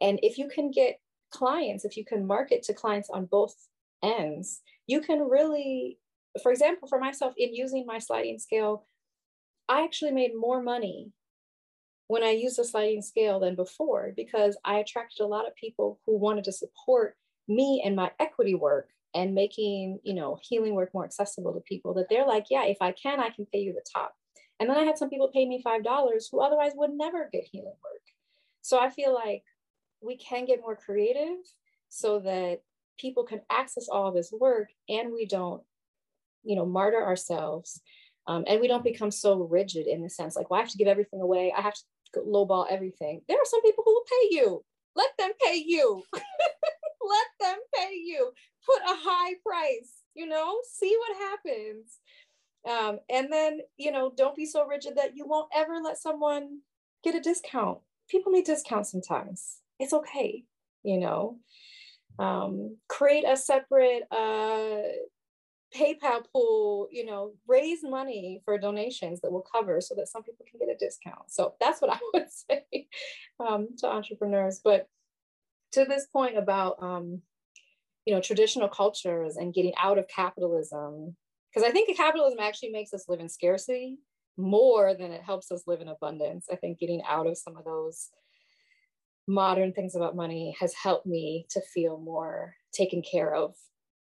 And 0.00 0.20
if 0.22 0.38
you 0.38 0.48
can 0.48 0.70
get 0.70 1.00
clients 1.30 1.84
if 1.84 1.96
you 1.96 2.04
can 2.04 2.26
market 2.26 2.62
to 2.64 2.74
clients 2.74 3.08
on 3.10 3.26
both 3.26 3.54
ends 4.02 4.62
you 4.86 5.00
can 5.00 5.20
really 5.20 5.98
for 6.42 6.50
example 6.50 6.88
for 6.88 6.98
myself 6.98 7.32
in 7.36 7.54
using 7.54 7.86
my 7.86 7.98
sliding 7.98 8.38
scale 8.38 8.84
i 9.68 9.82
actually 9.82 10.10
made 10.10 10.32
more 10.36 10.62
money 10.62 11.12
when 12.10 12.24
i 12.24 12.30
used 12.30 12.58
a 12.58 12.64
sliding 12.64 13.02
scale 13.02 13.38
than 13.38 13.54
before 13.54 14.12
because 14.16 14.56
i 14.64 14.78
attracted 14.78 15.22
a 15.22 15.26
lot 15.26 15.46
of 15.46 15.54
people 15.54 16.00
who 16.04 16.18
wanted 16.18 16.42
to 16.42 16.52
support 16.52 17.16
me 17.46 17.82
and 17.84 17.94
my 17.94 18.10
equity 18.18 18.54
work 18.54 18.88
and 19.14 19.34
making 19.34 19.98
you 20.02 20.14
know 20.14 20.36
healing 20.42 20.74
work 20.74 20.92
more 20.92 21.04
accessible 21.04 21.52
to 21.52 21.60
people 21.60 21.94
that 21.94 22.08
they're 22.08 22.26
like 22.26 22.46
yeah 22.50 22.64
if 22.64 22.78
i 22.80 22.92
can 22.92 23.20
i 23.20 23.30
can 23.30 23.46
pay 23.46 23.58
you 23.58 23.72
the 23.72 23.84
top. 23.92 24.14
And 24.58 24.68
then 24.68 24.76
i 24.76 24.82
had 24.82 24.98
some 24.98 25.08
people 25.08 25.30
pay 25.32 25.46
me 25.46 25.62
five 25.62 25.84
dollars 25.84 26.28
who 26.30 26.40
otherwise 26.40 26.72
would 26.74 26.90
never 26.92 27.28
get 27.32 27.48
healing 27.50 27.68
work. 27.68 28.02
So 28.60 28.78
i 28.78 28.90
feel 28.90 29.14
like 29.14 29.44
we 30.00 30.16
can 30.16 30.46
get 30.46 30.60
more 30.60 30.76
creative 30.76 31.38
so 31.88 32.20
that 32.20 32.62
people 32.98 33.24
can 33.24 33.40
access 33.50 33.88
all 33.88 34.10
this 34.10 34.32
work 34.32 34.68
and 34.88 35.12
we 35.12 35.26
don't 35.26 35.62
you 36.42 36.56
know 36.56 36.66
martyr 36.66 37.02
ourselves 37.02 37.80
um, 38.26 38.44
and 38.46 38.60
we 38.60 38.68
don't 38.68 38.84
become 38.84 39.10
so 39.10 39.42
rigid 39.42 39.86
in 39.86 40.02
the 40.02 40.10
sense 40.10 40.36
like 40.36 40.50
well 40.50 40.58
i 40.58 40.62
have 40.62 40.70
to 40.70 40.78
give 40.78 40.88
everything 40.88 41.20
away. 41.20 41.52
I 41.56 41.62
have 41.62 41.74
to 41.74 41.82
lowball 42.16 42.66
everything. 42.70 43.22
There 43.28 43.38
are 43.38 43.46
some 43.46 43.62
people 43.62 43.84
who 43.84 43.92
will 43.92 44.04
pay 44.04 44.36
you. 44.36 44.64
Let 44.96 45.10
them 45.18 45.30
pay 45.44 45.62
you. 45.64 46.02
Let 46.14 47.26
them 47.40 47.58
pay 47.74 47.94
you. 47.94 48.32
Put 48.66 48.82
a 48.82 48.94
high 48.94 49.34
price 49.44 50.00
you 50.14 50.26
know? 50.26 50.58
See 50.70 50.96
what 50.98 51.16
happens. 51.16 51.98
Um, 52.68 52.98
and 53.08 53.32
then 53.32 53.60
you 53.78 53.90
know 53.90 54.12
don't 54.14 54.36
be 54.36 54.44
so 54.44 54.66
rigid 54.66 54.96
that 54.96 55.16
you 55.16 55.26
won't 55.26 55.48
ever 55.54 55.80
let 55.82 55.96
someone 55.96 56.58
get 57.02 57.14
a 57.14 57.20
discount. 57.20 57.78
People 58.08 58.32
need 58.32 58.44
discounts 58.44 58.90
sometimes. 58.90 59.60
It's 59.78 59.94
okay 59.94 60.44
you 60.82 60.98
know? 60.98 61.38
Um, 62.18 62.76
create 62.88 63.24
a 63.26 63.36
separate 63.36 64.02
uh, 64.10 64.80
PayPal 65.74 66.24
pool, 66.32 66.88
you 66.90 67.04
know, 67.04 67.34
raise 67.46 67.80
money 67.82 68.42
for 68.44 68.58
donations 68.58 69.20
that 69.20 69.32
will 69.32 69.44
cover 69.54 69.80
so 69.80 69.94
that 69.94 70.08
some 70.08 70.22
people 70.22 70.44
can 70.50 70.58
get 70.58 70.74
a 70.74 70.78
discount. 70.78 71.30
So 71.30 71.54
that's 71.60 71.80
what 71.80 71.92
I 71.94 71.98
would 72.14 72.30
say 72.30 72.88
um, 73.38 73.68
to 73.78 73.86
entrepreneurs. 73.86 74.60
But 74.62 74.88
to 75.72 75.84
this 75.84 76.06
point 76.06 76.36
about 76.36 76.76
um, 76.82 77.22
you 78.06 78.14
know 78.14 78.20
traditional 78.20 78.68
cultures 78.68 79.36
and 79.36 79.54
getting 79.54 79.72
out 79.80 79.98
of 79.98 80.08
capitalism 80.08 81.16
because 81.52 81.68
i 81.68 81.70
think 81.70 81.94
capitalism 81.96 82.38
actually 82.40 82.70
makes 82.70 82.92
us 82.92 83.04
live 83.08 83.20
in 83.20 83.28
scarcity 83.28 83.98
more 84.36 84.94
than 84.94 85.12
it 85.12 85.22
helps 85.22 85.52
us 85.52 85.64
live 85.66 85.80
in 85.80 85.88
abundance 85.88 86.46
i 86.50 86.56
think 86.56 86.78
getting 86.78 87.02
out 87.08 87.26
of 87.26 87.36
some 87.36 87.56
of 87.56 87.64
those 87.64 88.08
modern 89.28 89.72
things 89.72 89.94
about 89.94 90.16
money 90.16 90.56
has 90.58 90.74
helped 90.74 91.06
me 91.06 91.46
to 91.50 91.60
feel 91.60 91.98
more 91.98 92.54
taken 92.72 93.02
care 93.02 93.34
of 93.34 93.54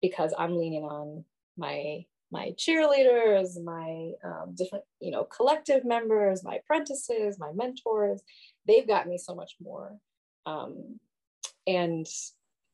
because 0.01 0.33
i'm 0.37 0.57
leaning 0.57 0.83
on 0.83 1.23
my 1.57 2.05
my 2.31 2.53
cheerleaders 2.57 3.63
my 3.63 4.11
um, 4.23 4.55
different 4.55 4.83
you 4.99 5.11
know 5.11 5.23
collective 5.23 5.85
members 5.85 6.43
my 6.43 6.55
apprentices 6.55 7.37
my 7.39 7.51
mentors 7.53 8.21
they've 8.67 8.87
got 8.87 9.07
me 9.07 9.17
so 9.17 9.35
much 9.35 9.55
more 9.61 9.97
um, 10.45 10.99
and 11.67 12.07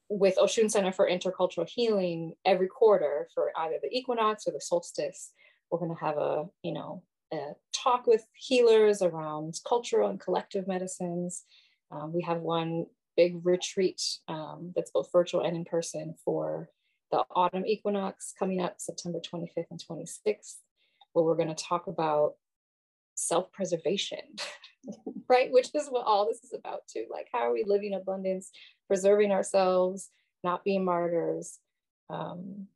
with 0.09 0.37
Oshun 0.37 0.71
Center 0.71 0.91
for 0.91 1.07
Intercultural 1.07 1.69
Healing, 1.69 2.33
every 2.43 2.67
quarter 2.67 3.27
for 3.33 3.51
either 3.55 3.75
the 3.81 3.95
equinox 3.95 4.47
or 4.47 4.51
the 4.51 4.59
solstice, 4.59 5.31
we're 5.69 5.79
going 5.79 5.95
to 5.95 6.03
have 6.03 6.17
a, 6.17 6.45
you 6.63 6.73
know, 6.73 7.03
a 7.31 7.51
talk 7.71 8.07
with 8.07 8.25
healers 8.33 9.03
around 9.03 9.59
cultural 9.67 10.09
and 10.09 10.19
collective 10.19 10.67
medicines. 10.67 11.43
Um, 11.91 12.11
we 12.11 12.23
have 12.23 12.39
one 12.39 12.87
big 13.15 13.45
retreat 13.45 14.01
um, 14.27 14.73
that's 14.75 14.91
both 14.91 15.11
virtual 15.11 15.41
and 15.41 15.55
in 15.55 15.65
person 15.65 16.15
for 16.25 16.69
the 17.11 17.23
autumn 17.35 17.65
equinox 17.65 18.33
coming 18.37 18.61
up 18.61 18.75
September 18.79 19.19
25th 19.19 19.65
and 19.71 19.83
26th, 19.89 20.55
where 21.13 21.25
we're 21.25 21.35
going 21.35 21.53
to 21.53 21.63
talk 21.63 21.87
about 21.87 22.33
self 23.15 23.51
preservation, 23.51 24.19
right? 25.29 25.51
Which 25.51 25.69
is 25.73 25.87
what 25.89 26.05
all 26.05 26.27
this 26.27 26.43
is 26.43 26.53
about, 26.53 26.81
too. 26.87 27.05
Like, 27.11 27.27
how 27.31 27.39
are 27.39 27.53
we 27.53 27.63
living 27.65 27.93
abundance 27.93 28.51
preserving 28.89 29.31
ourselves, 29.31 30.09
not 30.43 30.65
being 30.65 30.83
martyrs. 30.83 31.59
Um, 32.09 32.67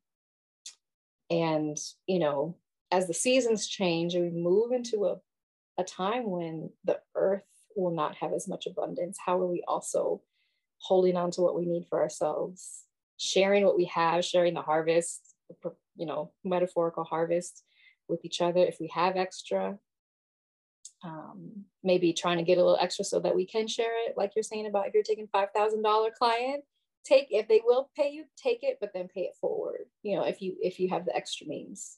and, 1.30 1.78
you 2.08 2.20
know, 2.20 2.56
as 2.92 3.08
the 3.08 3.14
seasons 3.14 3.68
change 3.68 4.14
and 4.14 4.24
we 4.24 4.40
move 4.40 4.72
into 4.72 5.06
a, 5.06 5.16
a 5.80 5.84
time 5.84 6.30
when 6.30 6.70
the 6.86 7.00
earth 7.16 7.44
will 7.76 7.94
not 7.94 8.16
have 8.18 8.32
as 8.32 8.48
much 8.48 8.68
abundance, 8.68 9.18
how 9.26 9.42
are 9.42 9.48
we 9.48 9.64
also 9.68 10.22
holding 10.78 11.18
on 11.18 11.32
to 11.32 11.42
what 11.42 11.58
we 11.58 11.66
need 11.66 11.88
for 11.90 12.00
ourselves, 12.00 12.84
sharing 13.24 13.66
what 13.66 13.78
we 13.78 13.86
have, 13.86 14.26
sharing 14.26 14.54
the 14.54 14.62
harvest, 14.62 15.36
you 15.96 16.06
know, 16.06 16.32
metaphorical 16.44 17.04
harvest 17.04 17.64
with 18.08 18.24
each 18.26 18.42
other 18.42 18.60
if 18.60 18.78
we 18.80 18.90
have 18.94 19.16
extra. 19.16 19.78
Um, 21.04 21.66
maybe 21.84 22.14
trying 22.14 22.38
to 22.38 22.44
get 22.44 22.58
a 22.58 22.64
little 22.64 22.80
extra 22.80 23.04
so 23.04 23.20
that 23.20 23.36
we 23.36 23.46
can 23.46 23.68
share 23.68 24.08
it, 24.08 24.16
like 24.16 24.32
you're 24.36 24.44
saying 24.44 24.68
about 24.68 24.88
if 24.88 24.94
you're 24.94 25.04
taking 25.04 25.28
five 25.28 25.50
thousand 25.54 25.82
dollar 25.82 26.10
client, 26.18 26.64
take 27.04 27.28
if 27.30 27.48
they 27.48 27.62
will 27.66 27.90
pay 27.96 28.12
you, 28.12 28.26
take 28.38 28.64
it, 28.64 28.78
but 28.80 28.92
then 28.94 29.10
pay 29.14 29.22
it 29.22 29.36
forward. 29.40 29.86
You 30.02 30.16
know, 30.16 30.24
if 30.24 30.42
you 30.42 30.56
if 30.62 30.80
you 30.80 30.90
have 30.90 31.06
the 31.06 31.16
extra 31.16 31.48
means. 31.48 31.98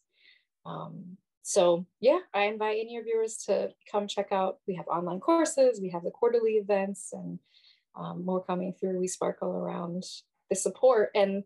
Um, 0.66 1.18
so 1.44 1.86
yeah, 2.00 2.20
I 2.34 2.46
invite 2.46 2.80
any 2.80 2.98
of 2.98 3.06
your 3.06 3.16
viewers 3.16 3.38
to 3.46 3.70
come 3.92 4.08
check 4.08 4.32
out. 4.32 4.58
We 4.68 4.74
have 4.76 4.88
online 4.88 5.20
courses, 5.20 5.80
we 5.80 5.92
have 5.92 6.04
the 6.04 6.10
quarterly 6.10 6.54
events, 6.54 7.14
and 7.14 7.38
um, 7.96 8.26
more 8.26 8.44
coming 8.44 8.74
through. 8.74 9.00
We 9.00 9.08
sparkle 9.08 9.52
around 9.52 10.04
the 10.50 10.56
support 10.56 11.12
and 11.16 11.44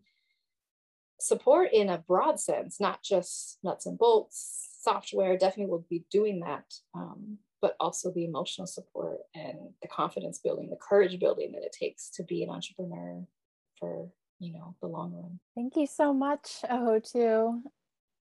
support 1.19 1.69
in 1.73 1.89
a 1.89 1.97
broad 1.97 2.39
sense, 2.39 2.79
not 2.79 3.03
just 3.03 3.57
nuts 3.63 3.85
and 3.85 3.97
bolts. 3.97 4.67
Software 4.81 5.37
definitely 5.37 5.71
will 5.71 5.85
be 5.89 6.05
doing 6.11 6.39
that, 6.39 6.73
um, 6.95 7.37
but 7.61 7.75
also 7.79 8.11
the 8.11 8.23
emotional 8.23 8.67
support 8.67 9.17
and 9.35 9.57
the 9.81 9.89
confidence 9.89 10.39
building, 10.39 10.69
the 10.69 10.77
courage 10.77 11.19
building 11.19 11.51
that 11.51 11.63
it 11.63 11.75
takes 11.77 12.09
to 12.11 12.23
be 12.23 12.43
an 12.43 12.49
entrepreneur 12.49 13.21
for 13.77 14.07
you 14.39 14.53
know 14.53 14.73
the 14.81 14.87
long 14.87 15.13
run. 15.13 15.39
Thank 15.55 15.75
you 15.75 15.85
so 15.85 16.13
much, 16.13 16.61
Ihotu. 16.63 17.61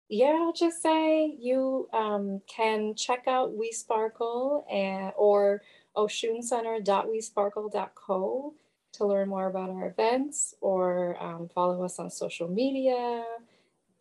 Yeah, 0.09 0.39
I'll 0.41 0.53
just 0.53 0.81
say 0.83 1.37
you 1.41 1.89
um, 1.93 2.41
can 2.47 2.95
check 2.95 3.25
out 3.27 3.57
We 3.57 3.73
Sparkle 3.73 4.65
and 4.71 5.13
or 5.17 5.63
oshuncenter.wesparkle.co 5.97 8.55
to 8.97 9.07
learn 9.07 9.29
more 9.29 9.47
about 9.47 9.71
our 9.71 9.87
events 9.87 10.55
or 10.61 11.17
um, 11.23 11.49
follow 11.55 11.85
us 11.85 11.99
on 11.99 12.11
social 12.11 12.49
media 12.49 13.25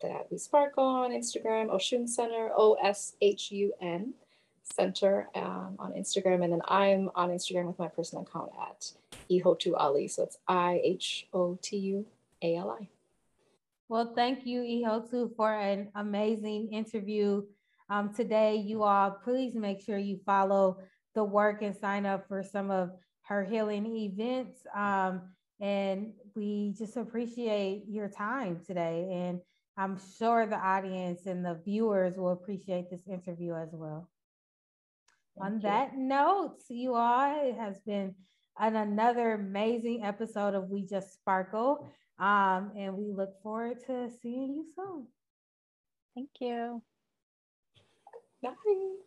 that 0.02 0.26
we 0.30 0.38
sparkle 0.38 0.84
on 0.84 1.10
Instagram, 1.10 1.68
Oshun 1.68 2.08
Center, 2.08 2.50
O 2.56 2.76
S 2.82 3.14
H 3.20 3.50
U 3.52 3.72
N 3.80 4.14
Center 4.62 5.28
um, 5.34 5.76
on 5.78 5.92
Instagram. 5.92 6.44
And 6.44 6.52
then 6.52 6.62
I'm 6.68 7.10
on 7.14 7.30
Instagram 7.30 7.66
with 7.66 7.78
my 7.78 7.88
personal 7.88 8.24
account 8.24 8.50
at 8.60 8.90
Ihotu 9.30 9.74
Ali. 9.76 10.08
So 10.08 10.24
it's 10.24 10.38
I 10.48 10.80
H 10.84 11.28
O 11.32 11.58
T 11.62 11.76
U 11.76 12.06
A 12.42 12.56
L 12.56 12.76
I. 12.80 12.88
Well, 13.88 14.12
thank 14.14 14.44
you, 14.44 14.62
Ihotu, 14.62 15.34
for 15.36 15.54
an 15.54 15.88
amazing 15.94 16.72
interview 16.72 17.44
um, 17.88 18.12
today. 18.12 18.56
You 18.56 18.82
all, 18.82 19.12
please 19.12 19.54
make 19.54 19.80
sure 19.80 19.96
you 19.96 20.18
follow 20.26 20.78
the 21.14 21.22
work 21.22 21.62
and 21.62 21.74
sign 21.74 22.04
up 22.04 22.26
for 22.28 22.42
some 22.42 22.70
of 22.70 22.90
her 23.28 23.44
healing 23.44 23.86
events. 23.96 24.66
Um, 24.74 25.22
and 25.60 26.12
we 26.34 26.74
just 26.76 26.96
appreciate 26.96 27.84
your 27.88 28.08
time 28.08 28.60
today. 28.66 29.08
And 29.12 29.40
I'm 29.76 29.98
sure 30.18 30.46
the 30.46 30.56
audience 30.56 31.26
and 31.26 31.44
the 31.44 31.60
viewers 31.64 32.16
will 32.16 32.32
appreciate 32.32 32.90
this 32.90 33.06
interview 33.08 33.54
as 33.54 33.70
well. 33.72 34.08
Thank 35.38 35.46
On 35.46 35.54
you. 35.54 35.62
that 35.62 35.96
note, 35.96 36.56
you 36.68 36.94
all, 36.94 37.46
it 37.46 37.56
has 37.56 37.78
been 37.80 38.14
an, 38.58 38.76
another 38.76 39.32
amazing 39.32 40.02
episode 40.02 40.54
of 40.54 40.70
We 40.70 40.82
Just 40.82 41.14
Sparkle. 41.14 41.86
Um, 42.18 42.72
and 42.76 42.94
we 42.96 43.12
look 43.12 43.42
forward 43.42 43.78
to 43.86 44.10
seeing 44.22 44.54
you 44.54 44.64
soon. 44.74 45.06
Thank 46.14 46.30
you. 46.40 46.82
Bye. 48.42 49.05